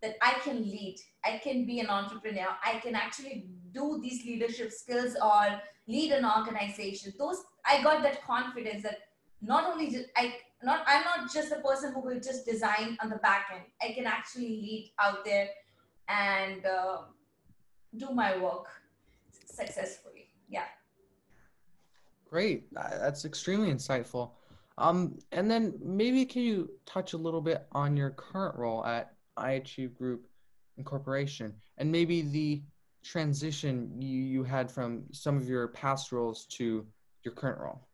that 0.00 0.16
I 0.22 0.34
can 0.44 0.62
lead, 0.62 0.96
I 1.24 1.40
can 1.42 1.64
be 1.64 1.80
an 1.80 1.88
entrepreneur, 1.88 2.48
I 2.64 2.78
can 2.78 2.94
actually 2.94 3.48
do 3.72 4.00
these 4.02 4.24
leadership 4.24 4.70
skills 4.70 5.16
or 5.20 5.60
lead 5.88 6.12
an 6.12 6.24
organization. 6.24 7.12
Those 7.18 7.42
I 7.66 7.82
got 7.82 8.02
that 8.02 8.24
confidence 8.24 8.82
that 8.82 8.98
not 9.40 9.64
only 9.72 10.06
I 10.16 10.36
not 10.62 10.84
I'm 10.86 11.04
not 11.04 11.32
just 11.32 11.52
a 11.52 11.56
person 11.56 11.92
who 11.94 12.00
will 12.00 12.20
just 12.20 12.46
design 12.46 12.96
on 13.02 13.08
the 13.08 13.16
back 13.16 13.46
end. 13.52 13.64
I 13.82 13.92
can 13.94 14.06
actually 14.06 14.48
lead 14.48 14.92
out 15.00 15.24
there 15.24 15.48
and 16.08 16.64
uh, 16.64 16.98
do 17.96 18.10
my 18.10 18.36
work 18.38 18.66
successfully. 19.46 20.28
Yeah. 20.48 20.66
Great. 22.34 22.64
That's 22.74 23.24
extremely 23.24 23.72
insightful. 23.72 24.32
Um, 24.76 25.20
and 25.30 25.48
then 25.48 25.72
maybe 25.80 26.24
can 26.24 26.42
you 26.42 26.68
touch 26.84 27.12
a 27.12 27.16
little 27.16 27.40
bit 27.40 27.64
on 27.70 27.96
your 27.96 28.10
current 28.10 28.56
role 28.56 28.84
at 28.84 29.14
I 29.36 29.52
Achieve 29.52 29.94
Group 29.94 30.26
Incorporation 30.76 31.54
and 31.78 31.92
maybe 31.92 32.22
the 32.22 32.60
transition 33.04 34.02
you, 34.02 34.20
you 34.20 34.42
had 34.42 34.68
from 34.68 35.04
some 35.12 35.36
of 35.36 35.48
your 35.48 35.68
past 35.68 36.10
roles 36.10 36.46
to 36.46 36.84
your 37.22 37.34
current 37.34 37.60
role? 37.60 37.86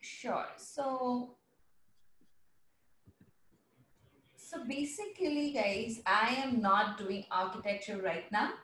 Sure. 0.00 0.48
So, 0.56 1.36
so 4.36 4.64
basically, 4.66 5.52
guys, 5.52 6.02
I 6.04 6.34
am 6.42 6.60
not 6.60 6.98
doing 6.98 7.24
architecture 7.30 8.02
right 8.02 8.24
now. 8.32 8.54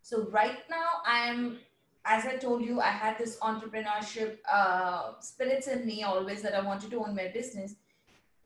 So 0.00 0.30
right 0.30 0.60
now, 0.70 1.02
I'm 1.04 1.58
as 2.06 2.24
I 2.24 2.36
told 2.36 2.62
you, 2.62 2.80
I 2.80 2.90
had 2.90 3.18
this 3.18 3.36
entrepreneurship 3.40 4.38
uh, 4.50 5.12
spirits 5.20 5.66
in 5.66 5.84
me 5.84 6.04
always 6.04 6.40
that 6.42 6.54
I 6.54 6.60
wanted 6.60 6.90
to 6.92 7.00
own 7.04 7.16
my 7.16 7.28
business. 7.28 7.74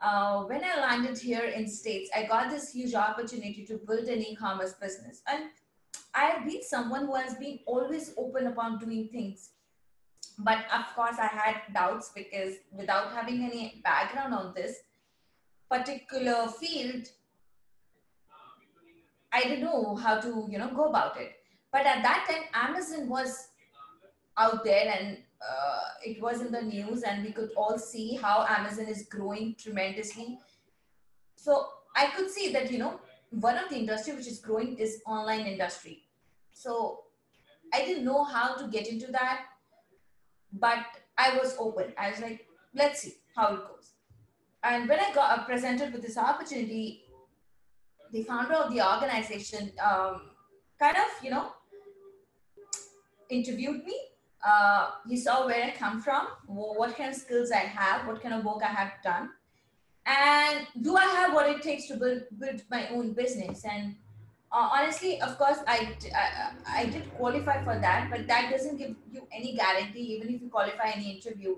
Uh, 0.01 0.45
when 0.45 0.63
I 0.65 0.81
landed 0.81 1.19
here 1.19 1.45
in 1.45 1.69
States, 1.69 2.11
I 2.17 2.25
got 2.25 2.51
this 2.51 2.73
huge 2.73 2.95
opportunity 2.95 3.67
to 3.67 3.79
build 3.87 4.09
an 4.09 4.21
e-commerce 4.21 4.73
business. 4.73 5.21
And 5.31 5.51
I've 6.15 6.47
been 6.47 6.63
someone 6.63 7.07
who 7.07 7.15
has 7.15 7.35
been 7.35 7.59
always 7.67 8.15
open 8.17 8.47
upon 8.47 8.79
doing 8.79 9.09
things. 9.09 9.51
But 10.39 10.65
of 10.75 10.87
course, 10.95 11.17
I 11.21 11.27
had 11.27 11.57
doubts 11.75 12.13
because 12.15 12.55
without 12.73 13.13
having 13.13 13.45
any 13.45 13.83
background 13.85 14.33
on 14.33 14.55
this 14.55 14.79
particular 15.71 16.49
field, 16.49 17.09
I 19.33 19.43
didn't 19.43 19.61
know 19.61 19.95
how 19.97 20.19
to, 20.19 20.49
you 20.51 20.59
know, 20.59 20.71
go 20.75 20.87
about 20.87 21.21
it. 21.21 21.40
But 21.73 21.87
at 21.87 22.03
that 22.03 22.27
time, 22.29 22.45
Amazon 22.53 23.09
was 23.09 23.49
out 24.37 24.65
there 24.65 24.93
and 24.99 25.19
uh, 25.41 25.81
it 26.05 26.21
was 26.21 26.41
in 26.41 26.51
the 26.51 26.63
news 26.63 27.03
and 27.03 27.25
we 27.25 27.33
could 27.33 27.51
all 27.57 27.79
see 27.79 28.17
how 28.17 28.45
Amazon 28.49 28.87
is 28.87 29.07
growing 29.09 29.55
tremendously. 29.59 30.39
So 31.37 31.69
I 31.97 32.07
could 32.09 32.31
see 32.31 32.53
that, 32.53 32.71
you 32.71 32.79
know, 32.79 33.01
one 33.31 33.57
of 33.57 33.69
the 33.69 33.77
industry 33.77 34.15
which 34.15 34.27
is 34.27 34.41
growing 34.41 34.77
is 34.79 35.01
online 35.07 35.47
industry. 35.47 36.03
So 36.53 37.05
I 37.73 37.85
didn't 37.85 38.05
know 38.05 38.25
how 38.25 38.57
to 38.57 38.69
get 38.69 38.89
into 38.89 39.13
that, 39.13 39.43
but 40.53 40.85
I 41.17 41.39
was 41.39 41.57
open. 41.59 41.93
I 41.97 42.11
was 42.11 42.21
like, 42.21 42.47
let's 42.75 43.03
see 43.03 43.15
how 43.37 43.55
it 43.55 43.61
goes. 43.61 43.93
And 44.63 44.89
when 44.89 44.99
I 45.01 45.13
got 45.15 45.39
uh, 45.39 45.45
presented 45.45 45.93
with 45.93 46.03
this 46.03 46.19
opportunity, 46.19 47.05
the 48.13 48.23
founder 48.25 48.55
of 48.55 48.75
the 48.75 48.87
organization 48.87 49.73
um, 49.83 50.23
kind 50.79 50.97
of, 50.97 51.25
you 51.25 51.31
know, 51.31 51.53
interviewed 53.31 53.85
me 53.85 53.97
uh, 54.47 54.91
he 55.09 55.17
saw 55.17 55.47
where 55.47 55.65
I 55.65 55.71
come 55.73 56.01
from, 56.01 56.27
what 56.47 56.97
kind 56.97 57.11
of 57.11 57.17
skills 57.17 57.51
I 57.51 57.59
have, 57.59 58.07
what 58.07 58.23
kind 58.23 58.35
of 58.35 58.45
work 58.45 58.63
I 58.63 58.69
have 58.69 58.93
done, 59.05 59.31
and 60.07 60.67
do 60.81 60.97
I 60.97 61.05
have 61.05 61.35
what 61.35 61.49
it 61.49 61.63
takes 61.63 61.87
to 61.89 61.97
build, 61.97 62.23
build 62.39 62.63
my 62.71 62.89
own 62.89 63.13
business? 63.13 63.65
And 63.65 63.97
uh, 64.51 64.71
honestly, 64.73 65.21
of 65.21 65.37
course, 65.37 65.59
I, 65.67 65.95
I, 66.17 66.53
I 66.67 66.87
did 66.87 67.15
qualify 67.15 67.63
for 67.63 67.79
that, 67.79 68.09
but 68.11 68.27
that 68.29 68.51
doesn't 68.51 68.79
give 68.79 68.95
you 69.13 69.29
any 69.31 69.55
guarantee. 69.57 70.17
Even 70.17 70.35
if 70.35 70.41
you 70.41 70.49
qualify 70.49 70.93
any 70.97 71.17
interview, 71.17 71.57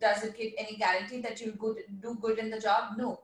does 0.00 0.24
it 0.24 0.36
give 0.36 0.52
any 0.56 0.76
guarantee 0.78 1.20
that 1.20 1.40
you'll 1.40 1.54
good, 1.56 1.82
do 2.00 2.16
good 2.20 2.38
in 2.38 2.48
the 2.48 2.58
job? 2.58 2.96
No. 2.96 3.20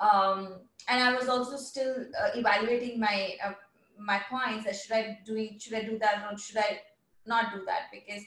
Um, 0.00 0.60
and 0.88 1.02
I 1.02 1.14
was 1.14 1.28
also 1.28 1.58
still 1.58 1.94
uh, 2.18 2.30
evaluating 2.34 2.98
my 2.98 3.36
uh, 3.44 3.52
my 3.98 4.18
points. 4.30 4.82
Should 4.82 4.92
I 4.96 5.18
doing 5.26 5.58
should 5.60 5.74
I 5.74 5.82
do 5.82 5.98
that 5.98 6.26
or 6.32 6.38
should 6.38 6.56
I 6.56 6.80
not 7.26 7.52
do 7.52 7.64
that 7.66 7.90
because 7.92 8.24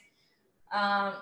um, 0.73 1.13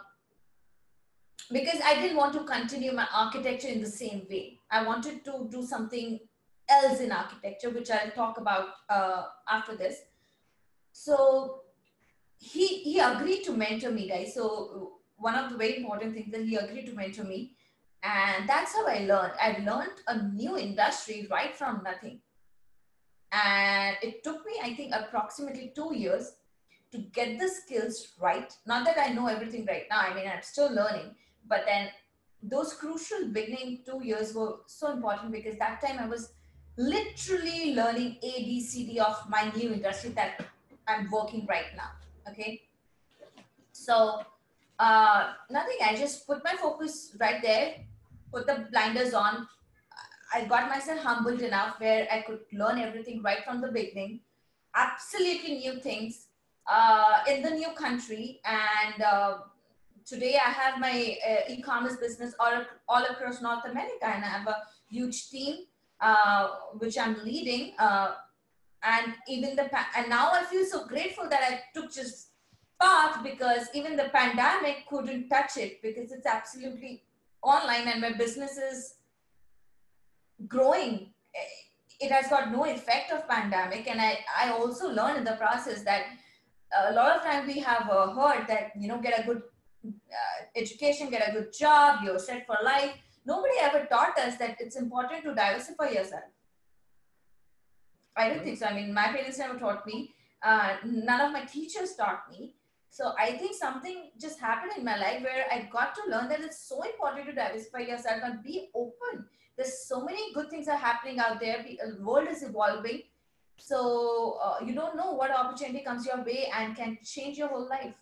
because 1.52 1.82
I 1.84 1.96
didn't 1.96 2.18
want 2.18 2.34
to 2.34 2.44
continue 2.44 2.94
my 2.94 3.08
architecture 3.14 3.68
in 3.68 3.82
the 3.82 3.90
same 3.90 4.26
way. 4.30 4.60
I 4.70 4.84
wanted 4.84 5.26
to 5.26 5.48
do 5.52 5.64
something 5.64 6.20
else 6.70 7.02
in 7.02 7.12
architecture, 7.12 7.70
which 7.70 7.92
I'll 7.92 8.12
talk 8.12 8.38
about 8.38 8.70
uh, 8.90 9.26
after 9.50 9.76
this. 9.76 9.98
So 10.94 11.62
he 12.38 12.68
he 12.68 13.00
agreed 13.00 13.44
to 13.44 13.54
mentor 13.54 13.92
me, 13.92 14.08
guys. 14.08 14.34
So 14.34 14.94
one 15.18 15.36
of 15.36 15.52
the 15.52 15.58
very 15.58 15.78
important 15.78 16.14
things 16.14 16.32
that 16.32 16.46
he 16.46 16.56
agreed 16.56 16.86
to 16.88 16.94
mentor 16.94 17.24
me, 17.24 17.56
and 18.04 18.48
that's 18.48 18.74
how 18.74 18.88
I 18.88 19.00
learned. 19.00 19.34
I 19.40 19.64
learned 19.66 20.00
a 20.08 20.24
new 20.34 20.58
industry 20.58 21.28
right 21.30 21.56
from 21.56 21.82
nothing, 21.84 22.22
and 23.32 23.98
it 24.02 24.24
took 24.24 24.46
me, 24.46 24.54
I 24.64 24.74
think, 24.74 24.94
approximately 24.96 25.74
two 25.76 25.94
years 25.96 26.34
to 26.92 26.98
get 26.98 27.40
the 27.40 27.48
skills 27.48 28.14
right. 28.20 28.54
Not 28.66 28.86
that 28.86 28.98
I 28.98 29.14
know 29.14 29.28
everything 29.28 29.66
right 29.66 29.84
now. 29.90 30.00
I 30.00 30.14
mean, 30.14 30.28
I'm 30.28 30.42
still 30.42 30.74
learning, 30.74 31.16
but 31.48 31.64
then 31.66 31.90
those 32.44 32.74
crucial 32.74 33.28
beginning 33.28 33.80
two 33.86 34.04
years 34.04 34.34
were 34.34 34.58
so 34.66 34.92
important 34.92 35.32
because 35.32 35.58
that 35.58 35.82
time 35.82 36.00
I 36.00 36.08
was 36.08 36.34
literally 36.78 37.76
learning 37.76 38.18
A, 38.24 38.44
B, 38.44 38.62
C, 38.62 38.86
D 38.86 39.00
of 39.00 39.18
my 39.30 39.52
new 39.56 39.74
industry 39.74 40.12
that 40.12 40.44
I'm 40.88 41.10
working 41.12 41.46
right 41.48 41.72
now. 41.76 41.92
Okay. 42.30 42.64
So, 43.72 44.24
uh, 44.80 45.34
nothing. 45.50 45.78
I 45.84 45.96
just 45.96 46.28
put 46.28 46.44
my 46.44 46.56
focus 46.56 47.16
right 47.20 47.42
there, 47.42 47.76
put 48.34 48.48
the 48.48 48.68
blinders 48.72 49.14
on. 49.14 49.48
I 50.34 50.46
got 50.46 50.70
myself 50.70 51.00
humbled 51.00 51.42
enough 51.42 51.80
where 51.80 52.08
I 52.12 52.22
could 52.22 52.40
learn 52.54 52.80
everything 52.80 53.22
right 53.22 53.44
from 53.44 53.62
the 53.62 53.72
beginning, 53.72 54.22
absolutely 54.76 55.58
new 55.58 55.80
things, 55.80 56.28
uh, 56.72 57.20
in 57.28 57.44
the 57.44 57.50
new 57.52 57.72
country. 57.74 58.40
And 58.46 59.04
uh, 59.04 59.38
today 60.06 60.40
I 60.44 60.50
have 60.50 60.80
my 60.80 61.18
uh, 61.30 61.52
e-commerce 61.54 61.98
business 61.98 62.34
all, 62.40 62.64
all 62.88 63.04
across 63.04 63.42
North 63.42 63.66
America. 63.66 64.06
And 64.06 64.24
I 64.24 64.28
have 64.28 64.48
a 64.48 64.58
huge 64.90 65.30
team 65.30 65.66
uh, 66.00 66.48
which 66.80 66.98
I'm 66.98 67.18
leading 67.24 67.74
uh, 67.78 68.14
and 68.84 69.14
even 69.28 69.56
the 69.56 69.70
and 69.96 70.10
now 70.10 70.32
I 70.32 70.44
feel 70.46 70.66
so 70.66 70.88
grateful 70.88 71.30
that 71.30 71.42
I 71.44 71.62
took 71.76 71.94
just 71.94 72.30
path 72.82 73.24
because 73.24 73.68
even 73.76 73.96
the 73.96 74.10
pandemic 74.12 74.88
couldn't 74.90 75.30
touch 75.30 75.58
it 75.58 75.82
because 75.84 76.12
it's 76.12 76.26
absolutely 76.26 77.04
online 77.44 77.88
and 77.88 78.02
my 78.02 78.14
business 78.14 78.58
is 78.58 78.96
growing. 80.48 81.14
It 82.00 82.12
has 82.12 82.28
got 82.30 82.52
no 82.52 82.66
effect 82.66 83.12
of 83.12 83.30
pandemic. 83.30 83.88
And 83.88 84.02
I, 84.02 84.20
I 84.36 84.50
also 84.50 84.92
learned 84.92 85.20
in 85.20 85.24
the 85.24 85.34
process 85.34 85.84
that 85.84 86.06
a 86.78 86.94
lot 86.94 87.16
of 87.16 87.24
times 87.24 87.48
we 87.48 87.60
have 87.60 87.90
uh, 87.90 88.12
heard 88.14 88.48
that 88.48 88.72
you 88.80 88.88
know 88.88 89.00
get 89.00 89.20
a 89.20 89.24
good 89.24 89.42
uh, 89.86 90.40
education 90.56 91.10
get 91.10 91.28
a 91.28 91.32
good 91.32 91.54
job 91.54 92.00
you're 92.04 92.20
set 92.20 92.46
for 92.46 92.58
life. 92.64 92.94
Nobody 93.26 93.56
ever 93.62 93.86
taught 93.86 94.18
us 94.18 94.38
that 94.38 94.58
it's 94.60 94.76
important 94.76 95.24
to 95.24 95.36
diversify 95.36 95.90
yourself. 95.90 96.24
I 98.16 98.30
don't 98.30 98.44
think 98.44 98.58
so. 98.58 98.66
I 98.66 98.74
mean 98.74 98.94
my 98.94 99.08
parents 99.08 99.38
never 99.38 99.60
taught 99.60 99.86
me. 99.86 100.14
Uh, 100.44 100.76
none 100.86 101.22
of 101.22 101.32
my 101.32 101.46
teachers 101.46 101.96
taught 101.96 102.24
me. 102.30 102.56
So 102.94 103.14
i 103.18 103.32
think 103.38 103.56
something 103.56 104.00
just 104.20 104.40
happened 104.40 104.74
in 104.78 104.84
my 104.84 104.98
life 105.02 105.24
where 105.24 105.46
i 105.50 105.60
got 105.76 105.96
to 105.96 106.02
learn 106.14 106.28
that 106.28 106.42
it's 106.42 106.58
so 106.72 106.82
important 106.84 107.26
to 107.28 107.34
diversify 107.34 107.84
yourself 107.92 108.22
and 108.24 108.44
be 108.44 108.70
open. 108.76 109.26
There's 109.58 109.88
so 109.88 110.04
many 110.04 110.34
good 110.34 110.50
things 110.50 110.68
are 110.68 110.78
happening 110.78 111.20
out 111.20 111.40
there. 111.40 111.64
The 111.64 112.04
world 112.04 112.28
is 112.30 112.44
evolving 112.44 113.04
so 113.58 114.40
uh, 114.44 114.66
you 114.66 114.74
don't 114.74 114.96
know 114.96 115.12
what 115.14 115.32
opportunity 115.32 115.84
comes 115.84 116.06
your 116.06 116.24
way 116.24 116.52
and 116.58 116.76
can 116.76 116.98
change 117.04 117.38
your 117.38 117.48
whole 117.48 117.68
life. 117.70 117.94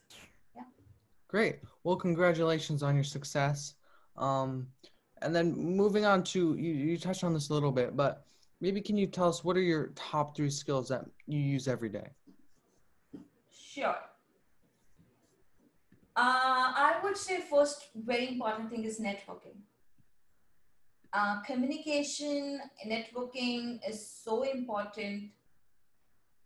Yeah. 0.56 0.64
Great. 1.28 1.60
Well, 1.84 1.96
congratulations 1.98 2.84
on 2.84 2.96
your 2.96 3.04
success. 3.04 3.76
Um, 4.18 4.68
And 5.22 5.36
then 5.36 5.52
moving 5.54 6.06
on 6.06 6.24
to 6.32 6.56
you, 6.56 6.72
you 6.72 6.98
touched 6.98 7.26
on 7.26 7.34
this 7.34 7.50
a 7.50 7.54
little 7.54 7.74
bit, 7.74 7.98
but 7.98 8.24
maybe 8.62 8.80
can 8.80 8.96
you 8.96 9.06
tell 9.06 9.28
us 9.28 9.44
what 9.44 9.58
are 9.58 9.68
your 9.74 9.92
top 9.96 10.36
three 10.36 10.50
skills 10.50 10.88
that 10.88 11.04
you 11.28 11.40
use 11.40 11.68
every 11.68 11.90
day? 11.90 12.08
Sure. 13.52 14.00
Uh, 16.16 16.68
I 16.88 17.00
would 17.04 17.18
say 17.18 17.42
first 17.42 17.90
very 17.96 18.30
important 18.30 18.70
thing 18.70 18.86
is 18.86 19.00
networking. 19.00 19.60
Uh, 21.12 21.42
communication, 21.42 22.62
networking 22.88 23.80
is 23.88 24.00
so 24.24 24.44
important. 24.44 25.32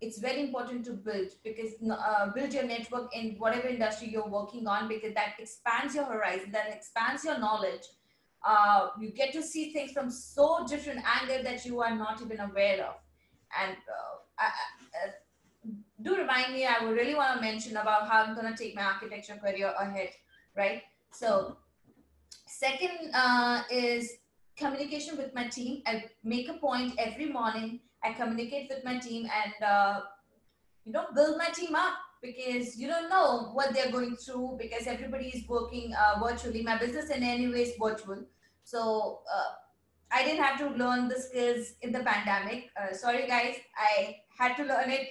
It's 0.04 0.20
very 0.20 0.42
important 0.42 0.86
to 0.86 0.92
build 0.92 1.30
because 1.44 1.72
uh, 1.90 2.32
build 2.34 2.54
your 2.54 2.64
network 2.64 3.16
in 3.16 3.36
whatever 3.38 3.68
industry 3.68 4.10
you're 4.10 4.28
working 4.28 4.68
on 4.68 4.88
because 4.88 5.14
that 5.14 5.36
expands 5.40 5.96
your 5.96 6.06
horizon, 6.06 6.52
that 6.52 6.70
expands 6.70 7.24
your 7.24 7.40
knowledge. 7.40 7.86
Uh, 8.46 8.90
you 9.00 9.10
get 9.12 9.32
to 9.34 9.42
see 9.42 9.72
things 9.72 9.92
from 9.92 10.10
so 10.12 10.66
different 10.68 11.00
angle 11.18 11.42
that 11.44 11.66
you 11.66 11.82
are 11.82 11.96
not 11.96 12.22
even 12.22 12.40
aware 12.42 12.86
of. 12.86 12.96
And 13.62 13.78
uh, 13.98 14.16
I, 14.40 14.46
I, 14.46 15.70
do 16.02 16.18
remind 16.18 16.54
me, 16.54 16.66
I 16.66 16.84
would 16.84 16.98
really 16.98 17.16
want 17.16 17.36
to 17.36 17.42
mention 17.42 17.78
about 17.78 18.10
how 18.10 18.24
I'm 18.24 18.36
going 18.36 18.54
to 18.54 18.62
take 18.62 18.76
my 18.76 18.84
architecture 18.84 19.36
career 19.36 19.74
ahead, 19.80 20.10
right? 20.58 20.82
So, 21.14 21.58
second 22.48 23.12
uh, 23.14 23.64
is 23.72 24.12
communication 24.58 25.18
with 25.18 25.34
my 25.34 25.48
team. 25.48 25.82
I 25.86 26.06
make 26.24 26.50
a 26.50 26.54
point 26.54 26.96
every 26.98 27.30
morning. 27.30 27.80
I 28.04 28.14
communicate 28.14 28.70
with 28.70 28.84
my 28.84 28.98
team 29.00 29.28
and, 29.44 29.54
uh, 29.64 30.02
you 30.86 30.92
know, 30.92 31.06
build 31.16 31.38
my 31.38 31.50
team 31.50 31.76
up 31.76 31.94
because 32.22 32.78
you 32.78 32.88
don't 32.88 33.10
know 33.10 33.52
what 33.54 33.74
they're 33.74 33.92
going 33.92 34.16
through 34.16 34.58
because 34.60 34.88
everybody 34.88 35.28
is 35.28 35.48
working 35.48 35.94
uh, 35.94 36.20
virtually. 36.24 36.62
My 36.64 36.78
business 36.78 37.10
in 37.10 37.24
any 37.24 37.48
way 37.48 37.64
is 37.64 37.74
virtual. 37.82 38.24
So, 38.64 39.22
uh, 39.34 39.54
I 40.12 40.24
didn't 40.24 40.44
have 40.44 40.60
to 40.60 40.70
learn 40.70 41.08
the 41.08 41.20
skills 41.20 41.74
in 41.82 41.92
the 41.92 42.02
pandemic. 42.02 42.70
Uh, 42.80 42.94
sorry, 42.94 43.28
guys, 43.28 43.56
I 43.76 44.18
had 44.38 44.56
to 44.58 44.64
learn 44.64 44.92
it 44.92 45.10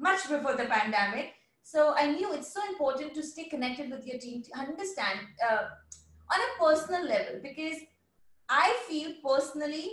much 0.00 0.28
before 0.28 0.56
the 0.56 0.64
pandemic. 0.64 1.34
So 1.62 1.94
I 1.96 2.10
knew 2.10 2.32
it's 2.32 2.52
so 2.52 2.60
important 2.68 3.14
to 3.14 3.22
stay 3.22 3.44
connected 3.44 3.90
with 3.90 4.04
your 4.06 4.18
team 4.18 4.42
to 4.42 4.58
understand 4.58 5.20
uh, 5.48 5.66
on 6.32 6.40
a 6.40 6.64
personal 6.64 7.04
level 7.06 7.40
because 7.40 7.78
I 8.48 8.76
feel 8.88 9.12
personally 9.24 9.90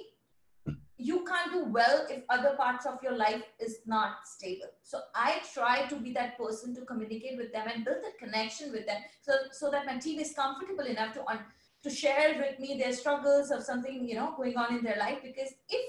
you 0.97 1.23
can't 1.25 1.51
do 1.51 1.63
well 1.65 2.07
if 2.09 2.23
other 2.29 2.55
parts 2.55 2.85
of 2.85 3.01
your 3.03 3.15
life 3.15 3.43
is 3.59 3.79
not 3.85 4.25
stable. 4.25 4.67
So 4.81 4.99
I 5.13 5.41
try 5.53 5.85
to 5.87 5.95
be 5.95 6.11
that 6.13 6.37
person 6.37 6.73
to 6.75 6.81
communicate 6.81 7.37
with 7.37 7.53
them 7.53 7.67
and 7.73 7.85
build 7.85 7.97
that 8.03 8.17
connection 8.17 8.71
with 8.71 8.87
them 8.87 9.01
so, 9.21 9.33
so 9.51 9.69
that 9.69 9.85
my 9.85 9.97
team 9.97 10.19
is 10.19 10.33
comfortable 10.33 10.85
enough 10.85 11.13
to, 11.13 11.25
un, 11.27 11.39
to 11.83 11.89
share 11.89 12.37
with 12.39 12.59
me 12.59 12.79
their 12.79 12.93
struggles 12.93 13.51
of 13.51 13.63
something, 13.63 14.07
you 14.07 14.15
know, 14.15 14.33
going 14.35 14.57
on 14.57 14.75
in 14.75 14.83
their 14.83 14.97
life. 14.97 15.19
Because 15.23 15.53
if 15.69 15.85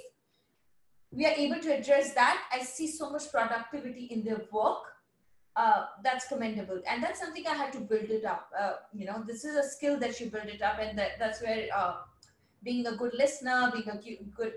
we 1.11 1.25
are 1.25 1.33
able 1.33 1.61
to 1.61 1.75
address 1.75 2.12
that, 2.12 2.42
I 2.53 2.62
see 2.62 2.87
so 2.87 3.11
much 3.11 3.33
productivity 3.33 4.05
in 4.07 4.25
their 4.25 4.42
work. 4.53 4.83
Uh, 5.57 5.87
that's 6.05 6.29
commendable, 6.29 6.81
and 6.87 7.03
that's 7.03 7.18
something 7.18 7.44
I 7.44 7.55
had 7.55 7.73
to 7.73 7.81
build 7.81 8.11
it 8.11 8.25
up. 8.25 8.49
Uh, 8.57 8.75
you 8.94 9.05
know, 9.07 9.25
this 9.27 9.44
is 9.44 9.57
a 9.57 9.68
skill 9.68 9.99
that 9.99 10.21
you 10.21 10.31
build 10.31 10.44
it 10.44 10.62
up, 10.62 10.79
and 10.79 10.97
that, 10.97 11.18
that's 11.18 11.42
where 11.42 11.66
uh, 11.75 11.94
being 12.62 12.87
a 12.87 12.97
good 12.97 13.14
listener, 13.14 13.71
being 13.73 13.88
a 13.88 13.99
good 14.37 14.55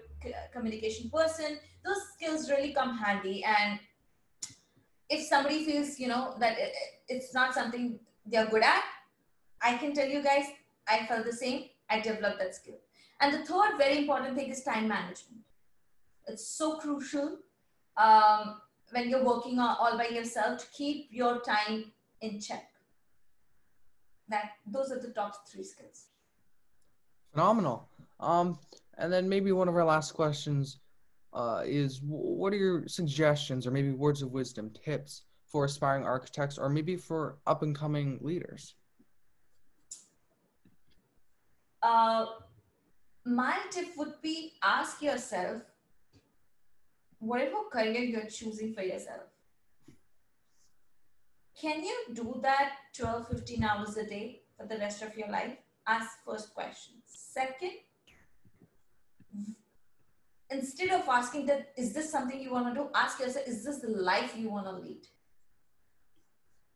communication 0.53 1.09
person, 1.09 1.59
those 1.85 2.01
skills 2.13 2.49
really 2.49 2.73
come 2.73 2.97
handy. 2.97 3.43
And 3.43 3.79
if 5.09 5.21
somebody 5.27 5.65
feels, 5.65 5.99
you 5.99 6.07
know, 6.07 6.35
that 6.39 6.57
it, 6.57 6.73
it's 7.07 7.33
not 7.33 7.53
something 7.53 7.99
they're 8.25 8.47
good 8.47 8.63
at, 8.63 8.83
I 9.61 9.77
can 9.77 9.93
tell 9.93 10.07
you 10.07 10.23
guys, 10.23 10.45
I 10.87 11.05
felt 11.05 11.25
the 11.25 11.33
same. 11.33 11.65
I 11.89 11.99
developed 11.99 12.39
that 12.39 12.55
skill. 12.55 12.79
And 13.19 13.33
the 13.33 13.45
third 13.45 13.77
very 13.77 13.99
important 13.99 14.35
thing 14.35 14.49
is 14.49 14.63
time 14.63 14.87
management 14.87 15.41
it's 16.27 16.47
so 16.47 16.77
crucial 16.77 17.37
um, 17.97 18.61
when 18.91 19.09
you're 19.09 19.23
working 19.23 19.59
all 19.59 19.97
by 19.97 20.07
yourself 20.07 20.59
to 20.59 20.65
keep 20.71 21.07
your 21.11 21.39
time 21.41 21.91
in 22.21 22.39
check. 22.39 22.67
That 24.29 24.51
those 24.65 24.91
are 24.91 24.99
the 24.99 25.09
top 25.09 25.47
three 25.49 25.63
skills. 25.63 26.07
Phenomenal. 27.31 27.89
Um, 28.21 28.59
and 28.97 29.11
then 29.11 29.27
maybe 29.27 29.51
one 29.51 29.67
of 29.67 29.75
our 29.75 29.85
last 29.85 30.13
questions 30.13 30.79
uh, 31.33 31.63
is 31.65 32.01
what 32.03 32.53
are 32.53 32.57
your 32.57 32.87
suggestions 32.87 33.65
or 33.65 33.71
maybe 33.71 33.91
words 33.91 34.21
of 34.21 34.31
wisdom, 34.31 34.71
tips 34.85 35.23
for 35.47 35.65
aspiring 35.65 36.05
architects 36.05 36.57
or 36.57 36.69
maybe 36.69 36.95
for 36.95 37.37
up 37.47 37.63
and 37.63 37.75
coming 37.75 38.19
leaders? 38.21 38.75
Uh, 41.81 42.25
my 43.25 43.57
tip 43.71 43.87
would 43.97 44.21
be 44.21 44.53
ask 44.63 45.01
yourself 45.01 45.61
whatever 47.19 47.63
career 47.71 48.01
you're 48.01 48.25
choosing 48.25 48.73
for 48.73 48.81
yourself, 48.81 49.21
can 51.59 51.83
you 51.83 51.95
do 52.13 52.39
that 52.41 52.73
12, 52.97 53.27
15 53.27 53.63
hours 53.63 53.97
a 53.97 54.05
day 54.05 54.41
for 54.57 54.65
the 54.65 54.77
rest 54.77 55.03
of 55.03 55.15
your 55.15 55.29
life? 55.29 55.55
Ask 55.87 56.23
first 56.25 56.53
question. 56.53 56.95
Second, 57.05 57.71
instead 60.49 60.91
of 60.91 61.07
asking 61.07 61.45
that, 61.47 61.71
is 61.77 61.93
this 61.93 62.11
something 62.11 62.39
you 62.39 62.51
want 62.51 62.73
to 62.73 62.81
do? 62.81 62.89
Ask 62.93 63.19
yourself, 63.19 63.47
is 63.47 63.63
this 63.63 63.79
the 63.79 63.89
life 63.89 64.33
you 64.37 64.49
want 64.49 64.65
to 64.65 64.73
lead? 64.73 65.01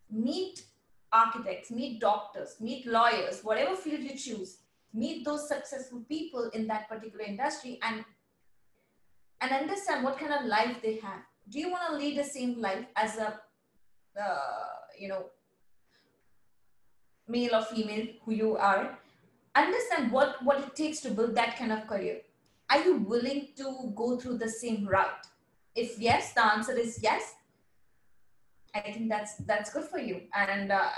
Meet 0.10 0.63
architects, 1.12 1.72
meet 1.72 2.00
doctors, 2.00 2.56
meet 2.60 2.86
lawyers, 2.86 3.41
whatever 3.44 3.76
field 3.76 4.02
you 4.02 4.15
choose. 4.15 4.58
Meet 4.94 5.26
those 5.26 5.48
successful 5.48 6.02
people 6.08 6.50
in 6.54 6.68
that 6.68 6.88
particular 6.88 7.26
industry 7.26 7.80
and 7.82 8.06
and 9.41 9.52
understand 9.52 10.04
what 10.04 10.18
kind 10.18 10.34
of 10.34 10.46
life 10.46 10.78
they 10.82 10.96
have. 10.96 11.20
Do 11.50 11.60
you 11.60 11.70
want 11.70 11.84
to 11.89 11.98
lead 11.98 12.18
the 12.18 12.24
same 12.24 12.62
life 12.62 12.86
as 12.96 13.18
a, 13.18 13.39
uh, 14.20 14.76
you 14.98 15.10
know, 15.10 15.26
male 17.28 17.56
or 17.56 17.62
female 17.63 18.08
who 18.24 18.34
you 18.34 18.56
are? 18.56 18.98
Understand 19.54 20.12
what, 20.12 20.41
what 20.44 20.60
it 20.60 20.76
takes 20.76 21.02
to 21.02 21.12
build 21.12 21.36
that 21.36 21.58
kind 21.58 21.74
of 21.74 21.86
career. 21.86 22.22
Are 22.69 22.84
you 22.84 22.97
willing 22.97 23.49
to 23.58 23.93
go 23.95 24.17
through 24.17 24.38
the 24.38 24.49
same 24.49 24.88
route? 24.88 25.28
If 25.75 25.99
yes, 25.99 26.34
the 26.34 26.45
answer 26.45 26.78
is 26.78 26.99
yes. 27.01 27.36
I 28.73 28.82
think 28.82 29.10
that's 29.10 29.36
that's 29.45 29.71
good 29.71 29.86
for 29.86 29.99
you, 29.99 30.23
and 30.36 30.71
uh, 30.71 30.89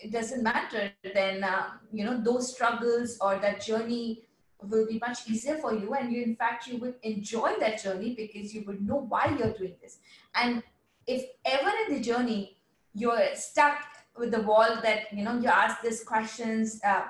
it 0.00 0.12
doesn't 0.12 0.42
matter. 0.42 0.92
Then 1.02 1.42
uh, 1.42 1.70
you 1.92 2.04
know 2.04 2.20
those 2.20 2.54
struggles 2.54 3.18
or 3.20 3.38
that 3.38 3.60
journey 3.60 4.28
will 4.62 4.86
be 4.86 4.98
much 4.98 5.28
easier 5.28 5.56
for 5.56 5.72
you 5.72 5.94
and 5.94 6.12
you 6.12 6.22
in 6.22 6.34
fact 6.34 6.66
you 6.66 6.78
would 6.78 6.94
enjoy 7.02 7.54
that 7.60 7.82
journey 7.82 8.14
because 8.14 8.52
you 8.52 8.64
would 8.66 8.84
know 8.84 9.06
why 9.08 9.34
you're 9.38 9.52
doing 9.52 9.76
this 9.80 9.98
and 10.34 10.62
if 11.06 11.24
ever 11.44 11.70
in 11.86 11.94
the 11.94 12.00
journey 12.00 12.56
you're 12.92 13.20
stuck 13.34 13.84
with 14.16 14.32
the 14.32 14.42
wall 14.42 14.80
that 14.82 15.12
you 15.12 15.22
know 15.22 15.38
you 15.38 15.48
ask 15.48 15.80
these 15.80 16.02
questions 16.02 16.80
uh, 16.84 17.04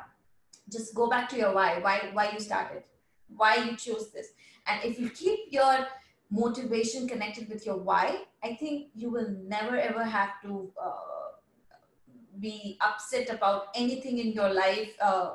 just 0.71 0.95
go 0.95 1.09
back 1.09 1.29
to 1.29 1.37
your 1.37 1.55
why 1.55 1.79
why 1.79 2.11
why 2.13 2.31
you 2.31 2.39
started 2.39 2.83
why 3.37 3.57
you 3.57 3.77
chose 3.77 4.11
this. 4.11 4.29
And 4.67 4.85
if 4.85 4.99
you 4.99 5.11
keep 5.11 5.41
your 5.51 5.87
motivation 6.31 7.09
connected 7.09 7.49
with 7.49 7.65
your 7.65 7.79
why 7.79 8.19
i 8.45 8.55
think 8.55 8.89
you 8.95 9.09
will 9.09 9.31
never 9.47 9.79
ever 9.79 10.05
have 10.05 10.29
to 10.43 10.71
uh, 10.79 11.19
be 12.39 12.77
upset 12.81 13.31
about 13.31 13.69
anything 13.75 14.19
in 14.19 14.33
your 14.33 14.53
life 14.53 14.91
uh, 15.01 15.31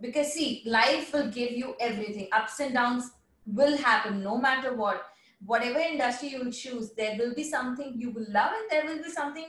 because 0.00 0.32
see 0.32 0.62
life 0.64 1.12
will 1.12 1.28
give 1.28 1.52
you 1.52 1.74
everything. 1.78 2.28
Ups 2.32 2.60
and 2.60 2.74
downs 2.74 3.10
will 3.46 3.76
happen 3.76 4.22
no 4.22 4.38
matter 4.38 4.74
what. 4.74 5.06
Whatever 5.44 5.78
industry 5.78 6.30
you 6.30 6.50
choose 6.50 6.92
there 6.92 7.16
will 7.18 7.34
be 7.34 7.44
something 7.44 7.94
you 7.96 8.10
will 8.10 8.26
love 8.28 8.52
and 8.52 8.70
there 8.70 8.84
will 8.84 9.02
be 9.02 9.10
something 9.10 9.46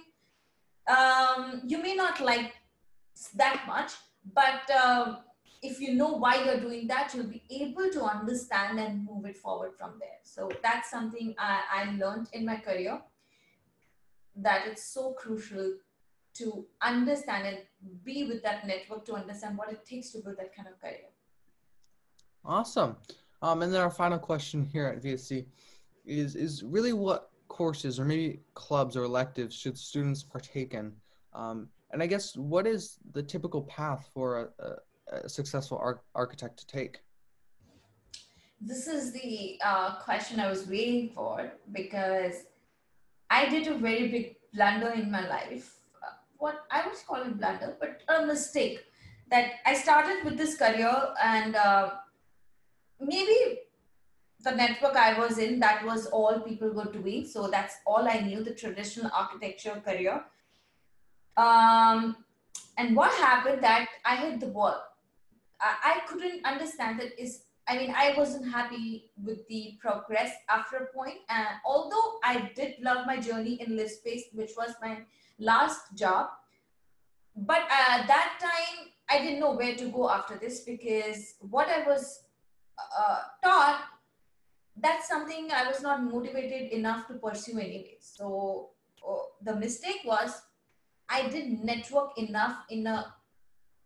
um, 0.87 1.61
you 1.65 1.81
may 1.81 1.95
not 1.95 2.21
like 2.21 2.53
that 3.35 3.63
much 3.67 3.91
but 4.33 4.69
um, 4.71 5.17
if 5.61 5.79
you 5.79 5.93
know 5.93 6.13
why 6.13 6.43
you're 6.43 6.59
doing 6.59 6.87
that 6.87 7.13
you'll 7.13 7.27
be 7.27 7.43
able 7.49 7.89
to 7.91 8.03
understand 8.03 8.79
and 8.79 9.05
move 9.05 9.25
it 9.25 9.37
forward 9.37 9.71
from 9.77 9.91
there 9.99 10.19
so 10.23 10.49
that's 10.63 10.89
something 10.89 11.35
i, 11.37 11.61
I 11.71 11.91
learned 11.95 12.27
in 12.33 12.45
my 12.45 12.57
career 12.57 13.01
that 14.35 14.67
it's 14.67 14.83
so 14.83 15.13
crucial 15.13 15.73
to 16.33 16.65
understand 16.81 17.47
and 17.47 17.57
be 18.03 18.25
with 18.25 18.41
that 18.43 18.65
network 18.65 19.05
to 19.05 19.13
understand 19.13 19.57
what 19.57 19.71
it 19.71 19.85
takes 19.85 20.11
to 20.11 20.19
build 20.19 20.37
that 20.37 20.55
kind 20.55 20.67
of 20.67 20.79
career. 20.79 21.09
Awesome. 22.45 22.95
Um, 23.41 23.61
and 23.61 23.73
then 23.73 23.81
our 23.81 23.91
final 23.91 24.17
question 24.17 24.63
here 24.63 24.85
at 24.87 25.03
VSC 25.03 25.45
is 26.05 26.35
is 26.35 26.63
really 26.63 26.93
what 26.93 27.29
courses 27.47 27.99
or 27.99 28.05
maybe 28.05 28.39
clubs 28.53 28.95
or 28.95 29.03
electives 29.03 29.55
should 29.55 29.77
students 29.77 30.23
partake 30.23 30.73
in? 30.73 30.93
Um, 31.33 31.67
and 31.91 32.01
I 32.01 32.07
guess 32.07 32.35
what 32.37 32.65
is 32.65 32.97
the 33.11 33.21
typical 33.21 33.63
path 33.63 34.09
for 34.13 34.51
a, 34.59 34.63
a, 34.63 34.75
a 35.11 35.29
successful 35.29 35.77
ar- 35.77 36.01
architect 36.15 36.57
to 36.59 36.67
take? 36.67 37.01
This 38.59 38.87
is 38.87 39.11
the 39.11 39.59
uh, 39.65 39.95
question 39.99 40.39
I 40.39 40.49
was 40.49 40.67
waiting 40.67 41.09
for 41.09 41.51
because 41.71 42.43
I 43.29 43.49
did 43.49 43.67
a 43.67 43.75
very 43.75 44.07
big 44.09 44.35
blunder 44.53 44.89
in 44.89 45.09
my 45.09 45.27
life 45.27 45.81
what 46.41 46.65
I 46.71 46.85
would 46.85 46.97
call 47.07 47.21
it 47.21 47.37
blunder, 47.37 47.75
but 47.79 48.01
a 48.09 48.25
mistake 48.25 48.83
that 49.29 49.51
I 49.65 49.75
started 49.75 50.25
with 50.25 50.37
this 50.37 50.57
career 50.57 50.93
and 51.23 51.55
uh, 51.55 51.91
maybe 52.99 53.59
the 54.43 54.51
network 54.51 54.95
I 54.95 55.17
was 55.17 55.37
in, 55.37 55.59
that 55.59 55.85
was 55.85 56.07
all 56.07 56.39
people 56.39 56.71
were 56.71 56.91
doing. 56.91 57.27
So 57.27 57.47
that's 57.47 57.75
all 57.85 58.09
I 58.09 58.19
knew, 58.21 58.43
the 58.43 58.55
traditional 58.55 59.11
architecture 59.13 59.81
career. 59.85 60.23
Um, 61.37 62.17
and 62.77 62.95
what 62.95 63.11
happened 63.13 63.63
that 63.63 63.87
I 64.03 64.15
hit 64.15 64.39
the 64.39 64.47
wall. 64.47 64.81
I, 65.61 66.01
couldn't 66.07 66.45
understand 66.45 66.99
that 66.99 67.21
is 67.21 67.43
I 67.67 67.77
mean, 67.77 67.93
I 67.95 68.15
wasn't 68.17 68.51
happy 68.51 69.11
with 69.23 69.47
the 69.47 69.77
progress 69.79 70.31
after 70.49 70.77
a 70.77 70.85
point. 70.87 71.19
And 71.29 71.47
although 71.63 72.19
I 72.23 72.51
did 72.55 72.75
love 72.81 73.05
my 73.05 73.17
journey 73.17 73.61
in 73.61 73.77
Livspace, 73.77 74.33
which 74.33 74.51
was 74.57 74.73
my 74.81 75.01
last 75.39 75.95
job, 75.95 76.29
but 77.35 77.61
at 77.61 78.07
that 78.07 78.39
time, 78.41 78.89
I 79.09 79.19
didn't 79.19 79.39
know 79.39 79.51
where 79.51 79.75
to 79.75 79.89
go 79.89 80.09
after 80.09 80.37
this 80.37 80.61
because 80.61 81.35
what 81.39 81.69
I 81.69 81.87
was 81.87 82.23
uh, 82.97 83.19
taught 83.43 83.81
that's 84.77 85.07
something 85.07 85.49
I 85.51 85.67
was 85.67 85.81
not 85.81 86.03
motivated 86.03 86.71
enough 86.71 87.07
to 87.07 87.13
pursue 87.15 87.59
anyway. 87.59 87.97
So 87.99 88.69
oh, 89.05 89.25
the 89.41 89.55
mistake 89.55 90.01
was 90.05 90.41
I 91.09 91.27
didn't 91.27 91.63
network 91.63 92.17
enough 92.17 92.57
in 92.69 92.87
a 92.87 93.13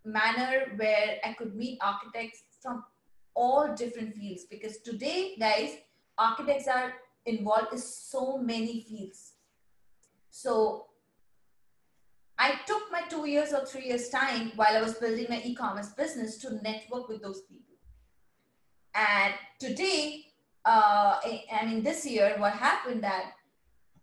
manner 0.05 0.71
where 0.75 1.17
I 1.23 1.33
could 1.33 1.55
meet 1.55 1.79
architects 1.81 2.43
from 2.61 2.83
all 3.35 3.75
different 3.75 4.15
fields 4.15 4.45
because 4.49 4.77
today, 4.79 5.35
guys, 5.39 5.77
architects 6.17 6.67
are 6.67 6.93
involved 7.25 7.73
in 7.73 7.79
so 7.79 8.37
many 8.37 8.81
fields. 8.81 9.33
So 10.29 10.87
I 12.37 12.55
took 12.65 12.83
my 12.91 13.01
two 13.09 13.27
years 13.27 13.53
or 13.53 13.65
three 13.65 13.85
years 13.85 14.09
time 14.09 14.51
while 14.55 14.75
I 14.75 14.81
was 14.81 14.95
building 14.95 15.27
my 15.29 15.41
e-commerce 15.43 15.89
business 15.89 16.37
to 16.39 16.61
network 16.61 17.07
with 17.07 17.21
those 17.21 17.41
people. 17.41 17.75
And 18.93 19.33
today, 19.59 20.25
uh, 20.65 21.19
I 21.23 21.65
mean, 21.65 21.83
this 21.83 22.05
year, 22.05 22.35
what 22.37 22.53
happened 22.53 23.03
that 23.03 23.31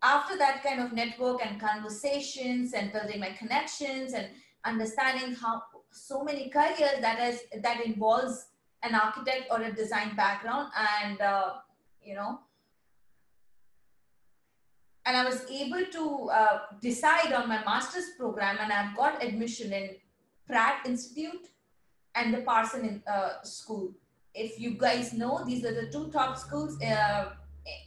after 0.03 0.37
that 0.37 0.63
kind 0.63 0.81
of 0.81 0.93
network 0.93 1.45
and 1.45 1.61
conversations 1.61 2.73
and 2.73 2.93
building 2.93 3.21
my 3.21 3.31
connections 3.31 4.15
and 4.15 4.29
understanding 4.65 5.35
how 5.35 5.63
so 5.93 6.23
many 6.23 6.49
careers 6.49 7.01
that 7.01 7.21
is 7.21 7.43
that 7.63 7.85
involves 7.85 8.47
an 8.83 8.95
architect 8.95 9.47
or 9.51 9.63
a 9.63 9.73
design 9.73 10.17
background 10.17 10.69
and 11.01 11.21
uh, 11.21 11.55
you 12.03 12.15
know 12.15 12.41
and 15.07 15.17
i 15.17 15.25
was 15.25 15.45
able 15.51 15.85
to 15.93 16.31
uh, 16.31 16.59
decide 16.81 17.33
on 17.33 17.49
my 17.49 17.63
master's 17.65 18.11
program 18.19 18.57
and 18.61 18.73
i've 18.73 18.97
got 18.97 19.23
admission 19.23 19.73
in 19.73 19.91
pratt 20.47 20.87
institute 20.87 21.49
and 22.15 22.35
the 22.35 22.43
Parsons 22.43 23.01
uh, 23.07 23.43
school 23.43 23.95
if 24.35 24.59
you 24.59 24.73
guys 24.73 25.13
know, 25.13 25.43
these 25.47 25.65
are 25.65 25.75
the 25.75 25.91
two 25.91 26.09
top 26.11 26.39
schools 26.39 26.81
uh, 26.83 27.31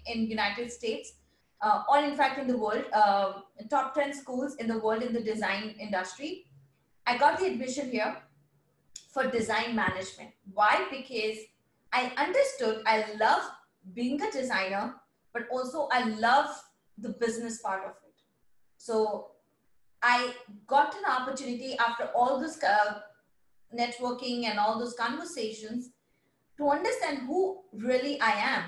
in 0.05 0.27
United 0.27 0.71
States, 0.71 1.13
uh, 1.61 1.83
or 1.89 1.99
in 1.99 2.15
fact 2.15 2.39
in 2.39 2.47
the 2.47 2.57
world, 2.57 2.85
uh, 2.93 3.33
top 3.69 3.95
10 3.95 4.13
schools 4.13 4.55
in 4.55 4.67
the 4.67 4.77
world 4.77 5.01
in 5.01 5.13
the 5.13 5.21
design 5.21 5.75
industry. 5.79 6.45
I 7.07 7.17
got 7.17 7.39
the 7.39 7.45
admission 7.45 7.91
here 7.91 8.17
for 9.13 9.27
design 9.27 9.75
management. 9.75 10.31
Why? 10.53 10.87
Because 10.89 11.37
I 11.93 12.11
understood 12.17 12.81
I 12.85 13.05
love 13.19 13.43
being 13.93 14.21
a 14.21 14.31
designer, 14.31 14.95
but 15.33 15.43
also 15.51 15.87
I 15.91 16.09
love 16.09 16.49
the 16.97 17.09
business 17.09 17.61
part 17.61 17.83
of 17.83 17.91
it. 17.91 18.21
So 18.77 19.31
I 20.01 20.33
got 20.67 20.95
an 20.95 21.05
opportunity 21.05 21.77
after 21.77 22.05
all 22.15 22.39
this 22.39 22.61
uh, 22.63 22.99
networking 23.77 24.45
and 24.45 24.59
all 24.59 24.79
those 24.79 24.95
conversations 24.95 25.89
to 26.57 26.69
understand 26.69 27.19
who 27.27 27.61
really 27.73 28.19
I 28.21 28.31
am. 28.31 28.63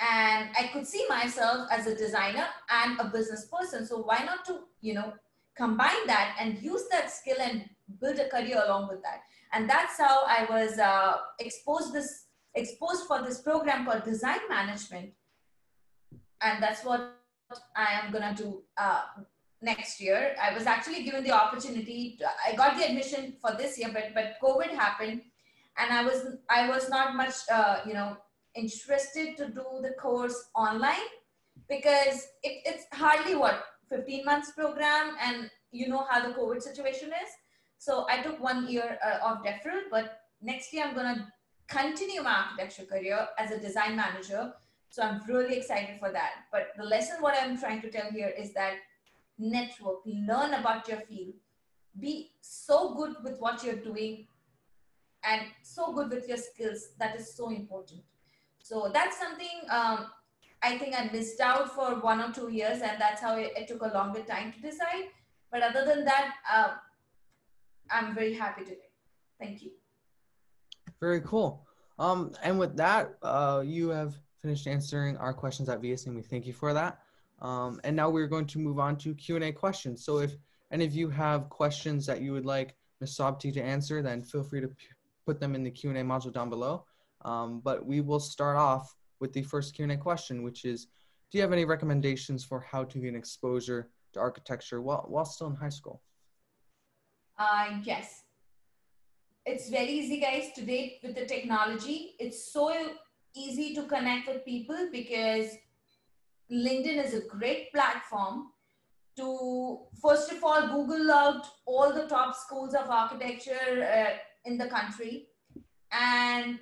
And 0.00 0.50
I 0.56 0.70
could 0.72 0.86
see 0.86 1.04
myself 1.08 1.68
as 1.72 1.86
a 1.86 1.96
designer 1.96 2.46
and 2.70 2.98
a 3.00 3.04
business 3.04 3.46
person. 3.46 3.86
So 3.86 4.02
why 4.02 4.22
not 4.24 4.44
to, 4.46 4.60
you 4.80 4.94
know, 4.94 5.14
combine 5.58 6.06
that 6.06 6.36
and 6.40 6.62
use 6.62 6.84
that 6.90 7.10
skill 7.10 7.36
and 7.40 7.68
build 8.00 8.18
a 8.18 8.28
career 8.28 8.62
along 8.64 8.88
with 8.88 9.02
that. 9.02 9.20
And 9.52 9.68
that's 9.68 9.98
how 9.98 10.24
I 10.26 10.46
was 10.48 10.78
uh, 10.78 11.16
exposed 11.38 11.92
this 11.92 12.26
exposed 12.54 13.06
for 13.06 13.22
this 13.22 13.40
program 13.40 13.84
called 13.84 14.04
design 14.04 14.40
management. 14.48 15.12
And 16.40 16.62
that's 16.62 16.84
what 16.84 17.16
I 17.76 18.00
am 18.00 18.12
gonna 18.12 18.34
do 18.36 18.62
uh, 18.76 19.02
next 19.60 20.00
year. 20.00 20.34
I 20.40 20.54
was 20.54 20.66
actually 20.66 21.02
given 21.02 21.24
the 21.24 21.32
opportunity. 21.32 22.16
To, 22.20 22.26
I 22.46 22.54
got 22.54 22.76
the 22.76 22.84
admission 22.88 23.34
for 23.40 23.52
this 23.56 23.78
year, 23.78 23.90
but 23.92 24.14
but 24.14 24.36
COVID 24.42 24.70
happened, 24.70 25.22
and 25.76 25.92
I 25.92 26.04
was 26.04 26.26
I 26.48 26.68
was 26.68 26.88
not 26.88 27.16
much 27.16 27.34
uh, 27.50 27.80
you 27.86 27.94
know 27.94 28.16
interested 28.54 29.36
to 29.36 29.48
do 29.48 29.66
the 29.82 29.94
course 30.00 30.36
online 30.54 31.08
because 31.68 32.26
it, 32.42 32.62
it's 32.64 32.84
hardly 32.92 33.34
what 33.34 33.64
15 33.88 34.24
months 34.24 34.52
program 34.52 35.16
and 35.20 35.50
you 35.70 35.88
know 35.88 36.06
how 36.08 36.26
the 36.26 36.34
COVID 36.34 36.62
situation 36.62 37.08
is. 37.08 37.30
So 37.78 38.06
I 38.08 38.22
took 38.22 38.40
one 38.40 38.68
year 38.68 38.98
uh, 39.04 39.30
of 39.30 39.44
deferral, 39.44 39.82
but 39.90 40.22
next 40.42 40.72
year 40.72 40.84
I'm 40.84 40.94
gonna 40.94 41.32
continue 41.68 42.22
my 42.22 42.44
architecture 42.44 42.84
career 42.84 43.28
as 43.38 43.50
a 43.50 43.60
design 43.60 43.96
manager. 43.96 44.52
So 44.90 45.02
I'm 45.02 45.20
really 45.28 45.56
excited 45.56 45.98
for 46.00 46.10
that. 46.12 46.46
But 46.50 46.68
the 46.76 46.84
lesson 46.84 47.16
what 47.20 47.36
I'm 47.40 47.58
trying 47.58 47.82
to 47.82 47.90
tell 47.90 48.10
here 48.10 48.32
is 48.36 48.54
that 48.54 48.74
network, 49.38 49.98
learn 50.06 50.54
about 50.54 50.88
your 50.88 51.00
field, 51.00 51.34
be 52.00 52.32
so 52.40 52.94
good 52.94 53.16
with 53.22 53.38
what 53.38 53.62
you're 53.62 53.76
doing 53.76 54.26
and 55.24 55.42
so 55.62 55.92
good 55.92 56.10
with 56.10 56.28
your 56.28 56.38
skills. 56.38 56.90
That 56.98 57.16
is 57.16 57.34
so 57.34 57.50
important. 57.50 58.02
So 58.62 58.90
that's 58.92 59.18
something 59.18 59.60
um, 59.70 60.06
I 60.62 60.76
think 60.78 60.94
I 60.98 61.08
missed 61.12 61.40
out 61.40 61.74
for 61.74 62.00
one 62.00 62.20
or 62.20 62.32
two 62.32 62.50
years, 62.50 62.82
and 62.82 63.00
that's 63.00 63.20
how 63.20 63.36
it, 63.36 63.52
it 63.56 63.68
took 63.68 63.82
a 63.82 63.88
longer 63.94 64.22
time 64.22 64.52
to 64.52 64.60
decide. 64.60 65.06
But 65.50 65.62
other 65.62 65.84
than 65.84 66.04
that, 66.04 66.34
uh, 66.52 66.74
I'm 67.90 68.14
very 68.14 68.34
happy 68.34 68.64
today. 68.64 68.90
Thank 69.40 69.62
you. 69.62 69.70
Very 71.00 71.20
cool. 71.20 71.64
Um, 71.98 72.32
and 72.42 72.58
with 72.58 72.76
that, 72.76 73.14
uh, 73.22 73.62
you 73.64 73.88
have 73.90 74.14
finished 74.40 74.66
answering 74.66 75.16
our 75.16 75.32
questions 75.32 75.68
at 75.68 75.80
VS, 75.80 76.06
and 76.06 76.16
we 76.16 76.22
thank 76.22 76.46
you 76.46 76.52
for 76.52 76.72
that. 76.74 76.98
Um, 77.40 77.80
and 77.84 77.94
now 77.94 78.10
we're 78.10 78.26
going 78.26 78.46
to 78.46 78.58
move 78.58 78.78
on 78.78 78.96
to 78.98 79.14
Q&A 79.14 79.52
questions. 79.52 80.04
So 80.04 80.18
if 80.18 80.32
any 80.72 80.84
of 80.84 80.94
you 80.94 81.08
have 81.10 81.48
questions 81.48 82.04
that 82.06 82.20
you 82.20 82.32
would 82.32 82.44
like 82.44 82.74
Ms. 83.00 83.16
Sobti 83.16 83.52
to 83.54 83.62
answer, 83.62 84.02
then 84.02 84.22
feel 84.22 84.42
free 84.42 84.60
to 84.60 84.70
put 85.24 85.38
them 85.40 85.54
in 85.54 85.62
the 85.62 85.70
Q&A 85.70 85.94
module 86.02 86.32
down 86.32 86.50
below. 86.50 86.84
Um, 87.24 87.60
but 87.60 87.84
we 87.84 88.00
will 88.00 88.20
start 88.20 88.56
off 88.56 88.94
with 89.20 89.32
the 89.32 89.42
first 89.42 89.74
Q&A 89.74 89.96
question, 89.96 90.42
which 90.42 90.64
is, 90.64 90.86
do 91.30 91.38
you 91.38 91.42
have 91.42 91.52
any 91.52 91.64
recommendations 91.64 92.44
for 92.44 92.60
how 92.60 92.84
to 92.84 92.98
gain 92.98 93.14
exposure 93.14 93.90
to 94.12 94.20
architecture 94.20 94.80
while, 94.80 95.04
while 95.08 95.24
still 95.24 95.48
in 95.48 95.56
high 95.56 95.68
school? 95.68 96.02
Uh, 97.38 97.78
yes. 97.82 98.22
It's 99.44 99.70
very 99.70 99.88
easy, 99.88 100.20
guys, 100.20 100.50
today 100.54 100.98
with 101.02 101.14
the 101.14 101.24
technology. 101.24 102.14
It's 102.18 102.52
so 102.52 102.72
easy 103.34 103.74
to 103.74 103.84
connect 103.84 104.28
with 104.28 104.44
people 104.44 104.88
because 104.92 105.48
LinkedIn 106.50 107.04
is 107.04 107.14
a 107.14 107.26
great 107.26 107.72
platform 107.72 108.48
to, 109.16 109.80
first 110.00 110.32
of 110.32 110.42
all, 110.42 110.68
Google 110.68 111.10
out 111.10 111.46
all 111.66 111.92
the 111.92 112.06
top 112.06 112.34
schools 112.34 112.74
of 112.74 112.88
architecture 112.88 113.82
uh, 113.82 114.16
in 114.44 114.56
the 114.56 114.68
country 114.68 115.28
and 115.92 116.58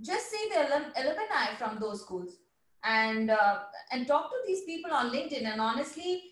just 0.00 0.30
see 0.30 0.50
the 0.52 0.66
alumni 1.00 1.54
from 1.58 1.78
those 1.78 2.02
schools. 2.02 2.36
And 2.84 3.30
uh, 3.30 3.60
and 3.90 4.06
talk 4.06 4.30
to 4.30 4.36
these 4.46 4.62
people 4.64 4.92
on 4.92 5.10
linkedin. 5.10 5.44
And 5.44 5.60
honestly 5.60 6.22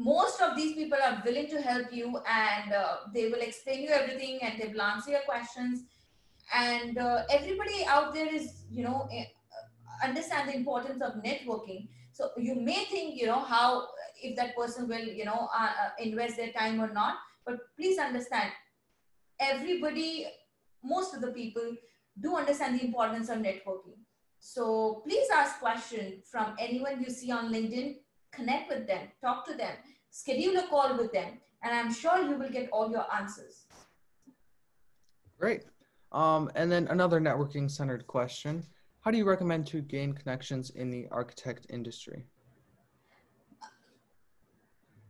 most 0.00 0.40
of 0.40 0.56
these 0.56 0.74
people 0.74 0.98
are 1.04 1.22
willing 1.24 1.46
to 1.48 1.60
help 1.60 1.92
you 1.92 2.18
and 2.26 2.72
uh, 2.72 2.96
they 3.12 3.28
will 3.28 3.42
explain 3.42 3.82
you 3.82 3.90
everything 3.90 4.38
and 4.42 4.58
they 4.58 4.68
will 4.68 4.80
answer 4.80 5.10
your 5.10 5.20
questions. 5.28 5.82
And 6.54 6.96
uh, 6.96 7.24
everybody 7.30 7.84
out 7.86 8.14
there 8.14 8.34
is 8.34 8.64
you 8.70 8.82
know 8.82 9.08
eh, 9.12 9.26
understand 10.02 10.48
the 10.48 10.56
importance 10.56 11.02
of 11.02 11.22
networking. 11.22 11.88
So 12.12 12.30
you 12.38 12.54
may 12.54 12.84
think 12.86 13.20
you 13.20 13.26
know 13.26 13.40
how 13.40 13.88
if 14.22 14.36
that 14.36 14.56
person 14.56 14.88
will 14.88 15.06
you 15.20 15.26
know 15.26 15.48
uh, 15.54 15.72
uh, 15.84 15.90
invest 15.98 16.38
their 16.38 16.52
time 16.52 16.80
or 16.80 16.90
not. 16.92 17.16
But 17.44 17.58
please 17.76 17.98
understand 17.98 18.52
everybody, 19.38 20.26
most 20.82 21.14
of 21.14 21.20
the 21.20 21.32
people 21.32 21.76
do 22.20 22.36
understand 22.36 22.78
the 22.78 22.84
importance 22.84 23.28
of 23.28 23.38
networking. 23.38 23.98
So 24.38 25.02
please 25.06 25.28
ask 25.32 25.58
questions 25.58 26.24
from 26.30 26.54
anyone 26.58 27.02
you 27.02 27.10
see 27.10 27.30
on 27.30 27.52
LinkedIn, 27.52 27.96
connect 28.32 28.70
with 28.70 28.86
them, 28.86 29.08
talk 29.20 29.46
to 29.46 29.54
them, 29.54 29.74
schedule 30.10 30.56
a 30.56 30.66
call 30.68 30.96
with 30.96 31.12
them, 31.12 31.38
and 31.62 31.74
I'm 31.74 31.92
sure 31.92 32.22
you 32.22 32.36
will 32.36 32.48
get 32.48 32.70
all 32.72 32.90
your 32.90 33.06
answers. 33.14 33.66
Great. 35.38 35.64
Um, 36.12 36.50
and 36.54 36.72
then 36.72 36.88
another 36.88 37.20
networking 37.20 37.70
centered 37.70 38.06
question. 38.06 38.64
How 39.00 39.10
do 39.10 39.18
you 39.18 39.24
recommend 39.24 39.66
to 39.68 39.80
gain 39.80 40.12
connections 40.12 40.70
in 40.70 40.90
the 40.90 41.06
architect 41.10 41.66
industry? 41.70 42.24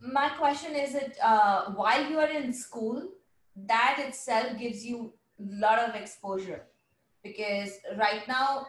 My 0.01 0.29
question 0.29 0.75
is 0.75 0.95
it 0.95 1.17
uh, 1.23 1.71
while 1.71 2.09
you 2.09 2.19
are 2.19 2.29
in 2.29 2.53
school, 2.53 3.09
that 3.55 3.97
itself 3.99 4.57
gives 4.57 4.85
you 4.85 5.13
a 5.39 5.59
lot 5.59 5.79
of 5.79 5.95
exposure 5.95 6.63
because 7.23 7.79
right 7.97 8.27
now 8.27 8.67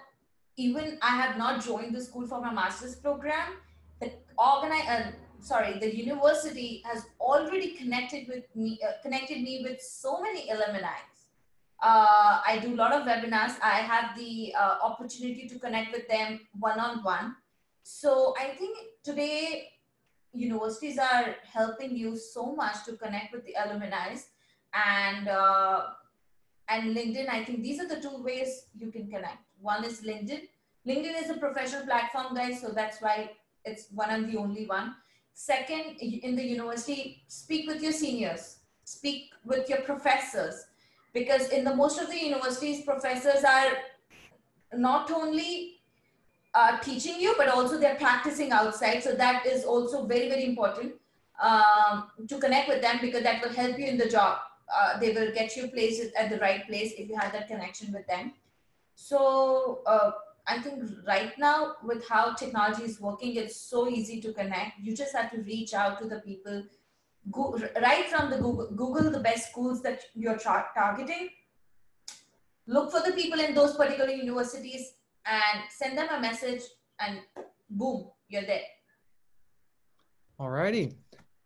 even 0.57 0.98
i 1.03 1.16
have 1.16 1.36
not 1.38 1.64
joined 1.64 1.94
the 1.94 2.00
school 2.00 2.26
for 2.26 2.40
my 2.40 2.53
master's 2.53 2.96
program 2.96 3.55
the 4.00 4.12
organize 4.38 4.88
uh, 4.88 5.11
sorry 5.40 5.78
the 5.78 5.96
university 5.96 6.82
has 6.84 7.07
already 7.20 7.70
connected 7.72 8.28
with 8.28 8.44
me 8.55 8.78
uh, 8.86 8.92
connected 9.03 9.42
me 9.42 9.64
with 9.64 9.80
so 9.80 10.20
many 10.20 10.50
alumni. 10.50 11.00
Uh, 11.82 12.40
i 12.46 12.61
do 12.62 12.74
a 12.74 12.78
lot 12.78 12.92
of 12.92 13.03
webinars. 13.05 13.55
I 13.61 13.78
have 13.92 14.16
the 14.16 14.55
uh, 14.57 14.76
opportunity 14.82 15.48
to 15.48 15.59
connect 15.59 15.90
with 15.92 16.07
them 16.09 16.40
one 16.61 16.78
on 16.78 17.03
one 17.03 17.34
so 17.82 18.34
i 18.38 18.50
think 18.50 18.78
today 19.03 19.72
universities 20.32 20.98
are 20.98 21.36
helping 21.44 21.96
you 21.96 22.16
so 22.16 22.55
much 22.55 22.84
to 22.86 22.92
connect 22.96 23.32
with 23.32 23.44
the 23.44 23.55
alumni. 23.64 24.16
And 24.74 25.28
uh, 25.28 25.88
and 26.73 26.97
linkedin 26.97 27.29
i 27.29 27.45
think 27.45 27.62
these 27.62 27.81
are 27.81 27.89
the 27.89 28.01
two 28.01 28.16
ways 28.23 28.66
you 28.75 28.91
can 28.91 29.09
connect. 29.09 29.39
One 29.61 29.85
is 29.85 30.01
linkedin. 30.01 30.49
Linkedin 30.87 31.23
is 31.23 31.31
a 31.31 31.35
professional 31.35 31.85
platform 31.87 32.35
guys 32.35 32.61
so 32.61 32.70
that's 32.79 33.01
why 33.01 33.31
it's 33.64 33.87
one 33.95 34.11
and 34.11 34.33
the 34.33 34.39
only 34.39 34.66
one. 34.66 34.95
Second 35.35 35.97
in 36.01 36.37
the 36.37 36.45
university 36.45 37.23
speak 37.29 37.68
with 37.68 37.83
your 37.83 37.93
seniors. 37.93 38.57
Speak 38.85 39.31
with 39.45 39.68
your 39.68 39.83
professors. 39.83 40.66
Because 41.14 41.49
in 41.51 41.64
the 41.64 41.75
most 41.75 42.01
of 42.01 42.11
the 42.11 42.18
universities 42.18 42.85
professors 42.85 43.45
are 43.45 43.73
not 44.75 45.11
only 45.11 45.81
uh, 46.55 46.79
teaching 46.79 47.20
you 47.20 47.35
but 47.37 47.49
also 47.49 47.79
they're 47.79 48.01
practicing 48.07 48.53
outside 48.53 49.03
so 49.03 49.14
that 49.14 49.47
is 49.47 49.64
also 49.64 50.07
very 50.07 50.29
very 50.29 50.45
important 50.45 50.93
um, 51.43 52.09
to 52.29 52.39
connect 52.39 52.68
with 52.68 52.83
them 52.83 52.99
because 53.01 53.23
that 53.23 53.43
will 53.43 53.53
help 53.53 53.79
you 53.79 53.87
in 53.87 53.97
the 53.97 54.09
job 54.09 54.39
uh, 54.77 54.99
they 54.99 55.12
will 55.12 55.33
get 55.33 55.57
you 55.57 55.68
placed 55.68 56.14
at 56.14 56.31
the 56.31 56.39
right 56.39 56.66
place 56.66 56.93
if 56.97 57.09
you 57.09 57.16
have 57.16 57.33
that 57.33 57.49
connection 57.49 57.93
with 57.93 58.07
them. 58.07 58.33
So 58.95 59.83
uh, 59.87 60.12
i 60.47 60.59
think 60.59 60.91
right 61.07 61.39
now 61.39 61.75
with 61.85 62.07
how 62.09 62.35
technology 62.35 62.83
is 62.83 63.01
working 63.01 63.37
it's 63.37 63.57
so 63.57 63.89
easy 63.89 64.20
to 64.20 64.33
connect. 64.33 64.79
You 64.81 64.97
just 64.97 65.14
have 65.14 65.31
to 65.33 65.39
reach 65.43 65.75
out 65.75 66.01
to 66.01 66.09
the 66.09 66.20
people. 66.20 66.64
Go, 67.31 67.57
right 67.81 68.09
from 68.09 68.31
the 68.31 68.39
google, 68.39 68.68
google 68.75 69.11
the 69.11 69.20
best 69.20 69.51
schools 69.51 69.81
that 69.83 70.01
you're 70.14 70.39
tra- 70.39 70.66
targeting. 70.75 71.29
Look 72.66 72.91
for 72.91 73.01
the 73.01 73.12
people 73.12 73.39
in 73.39 73.55
those 73.55 73.77
particular 73.77 74.11
universities 74.11 74.95
and 75.25 75.62
send 75.70 75.97
them 75.97 76.09
a 76.11 76.20
message 76.20 76.62
and 76.99 77.20
boom 77.70 78.11
you're 78.29 78.43
there. 78.43 78.62
Alrighty. 80.41 80.95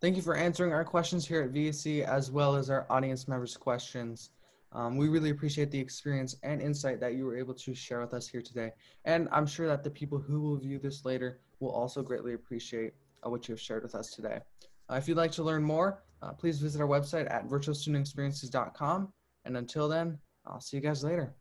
Thank 0.01 0.17
you 0.17 0.23
for 0.23 0.37
answering 0.37 0.73
our 0.73 0.85
questions 0.85 1.27
here 1.27 1.43
at 1.43 1.53
VSC 1.53 2.05
as 2.05 2.31
well 2.31 2.55
as 2.55 2.69
our 2.69 2.87
audience 2.91 3.29
members' 3.29 3.57
questions. 3.57 4.31
Um, 4.73 4.99
we 4.99 5.09
really 5.09 5.31
appreciate 5.31 5.71
the 5.71 5.79
experience 5.79 6.37
and 6.43 6.61
insight 6.61 7.01
that 7.01 7.15
you 7.15 7.25
were 7.25 7.37
able 7.37 7.55
to 7.55 7.75
share 7.75 8.01
with 8.01 8.13
us 8.13 8.29
here 8.29 8.43
today. 8.43 8.73
And 9.07 9.27
I'm 9.33 9.47
sure 9.47 9.67
that 9.69 9.83
the 9.83 9.91
people 9.91 10.19
who 10.19 10.41
will 10.43 10.57
view 10.59 10.79
this 10.79 11.07
later 11.07 11.41
will 11.61 11.71
also 11.71 12.03
greatly 12.03 12.35
appreciate 12.35 12.93
uh, 13.25 13.31
what 13.31 13.49
you 13.49 13.53
have 13.53 13.61
shared 13.61 13.83
with 13.85 13.95
us 13.95 14.11
today. 14.11 14.41
Uh, 14.91 14.97
if 14.97 15.09
you'd 15.09 15.17
like 15.17 15.33
to 15.33 15.43
learn 15.43 15.63
more, 15.63 16.03
uh, 16.21 16.33
please 16.33 16.59
visit 16.59 16.81
our 16.81 16.87
website 16.87 17.31
at 17.33 17.49
virtualstudentexperiences.com. 17.49 19.13
And 19.47 19.57
until 19.57 19.89
then, 19.89 20.19
I'll 20.47 20.61
see 20.61 20.77
you 20.77 20.83
guys 20.83 21.03
later. 21.05 21.35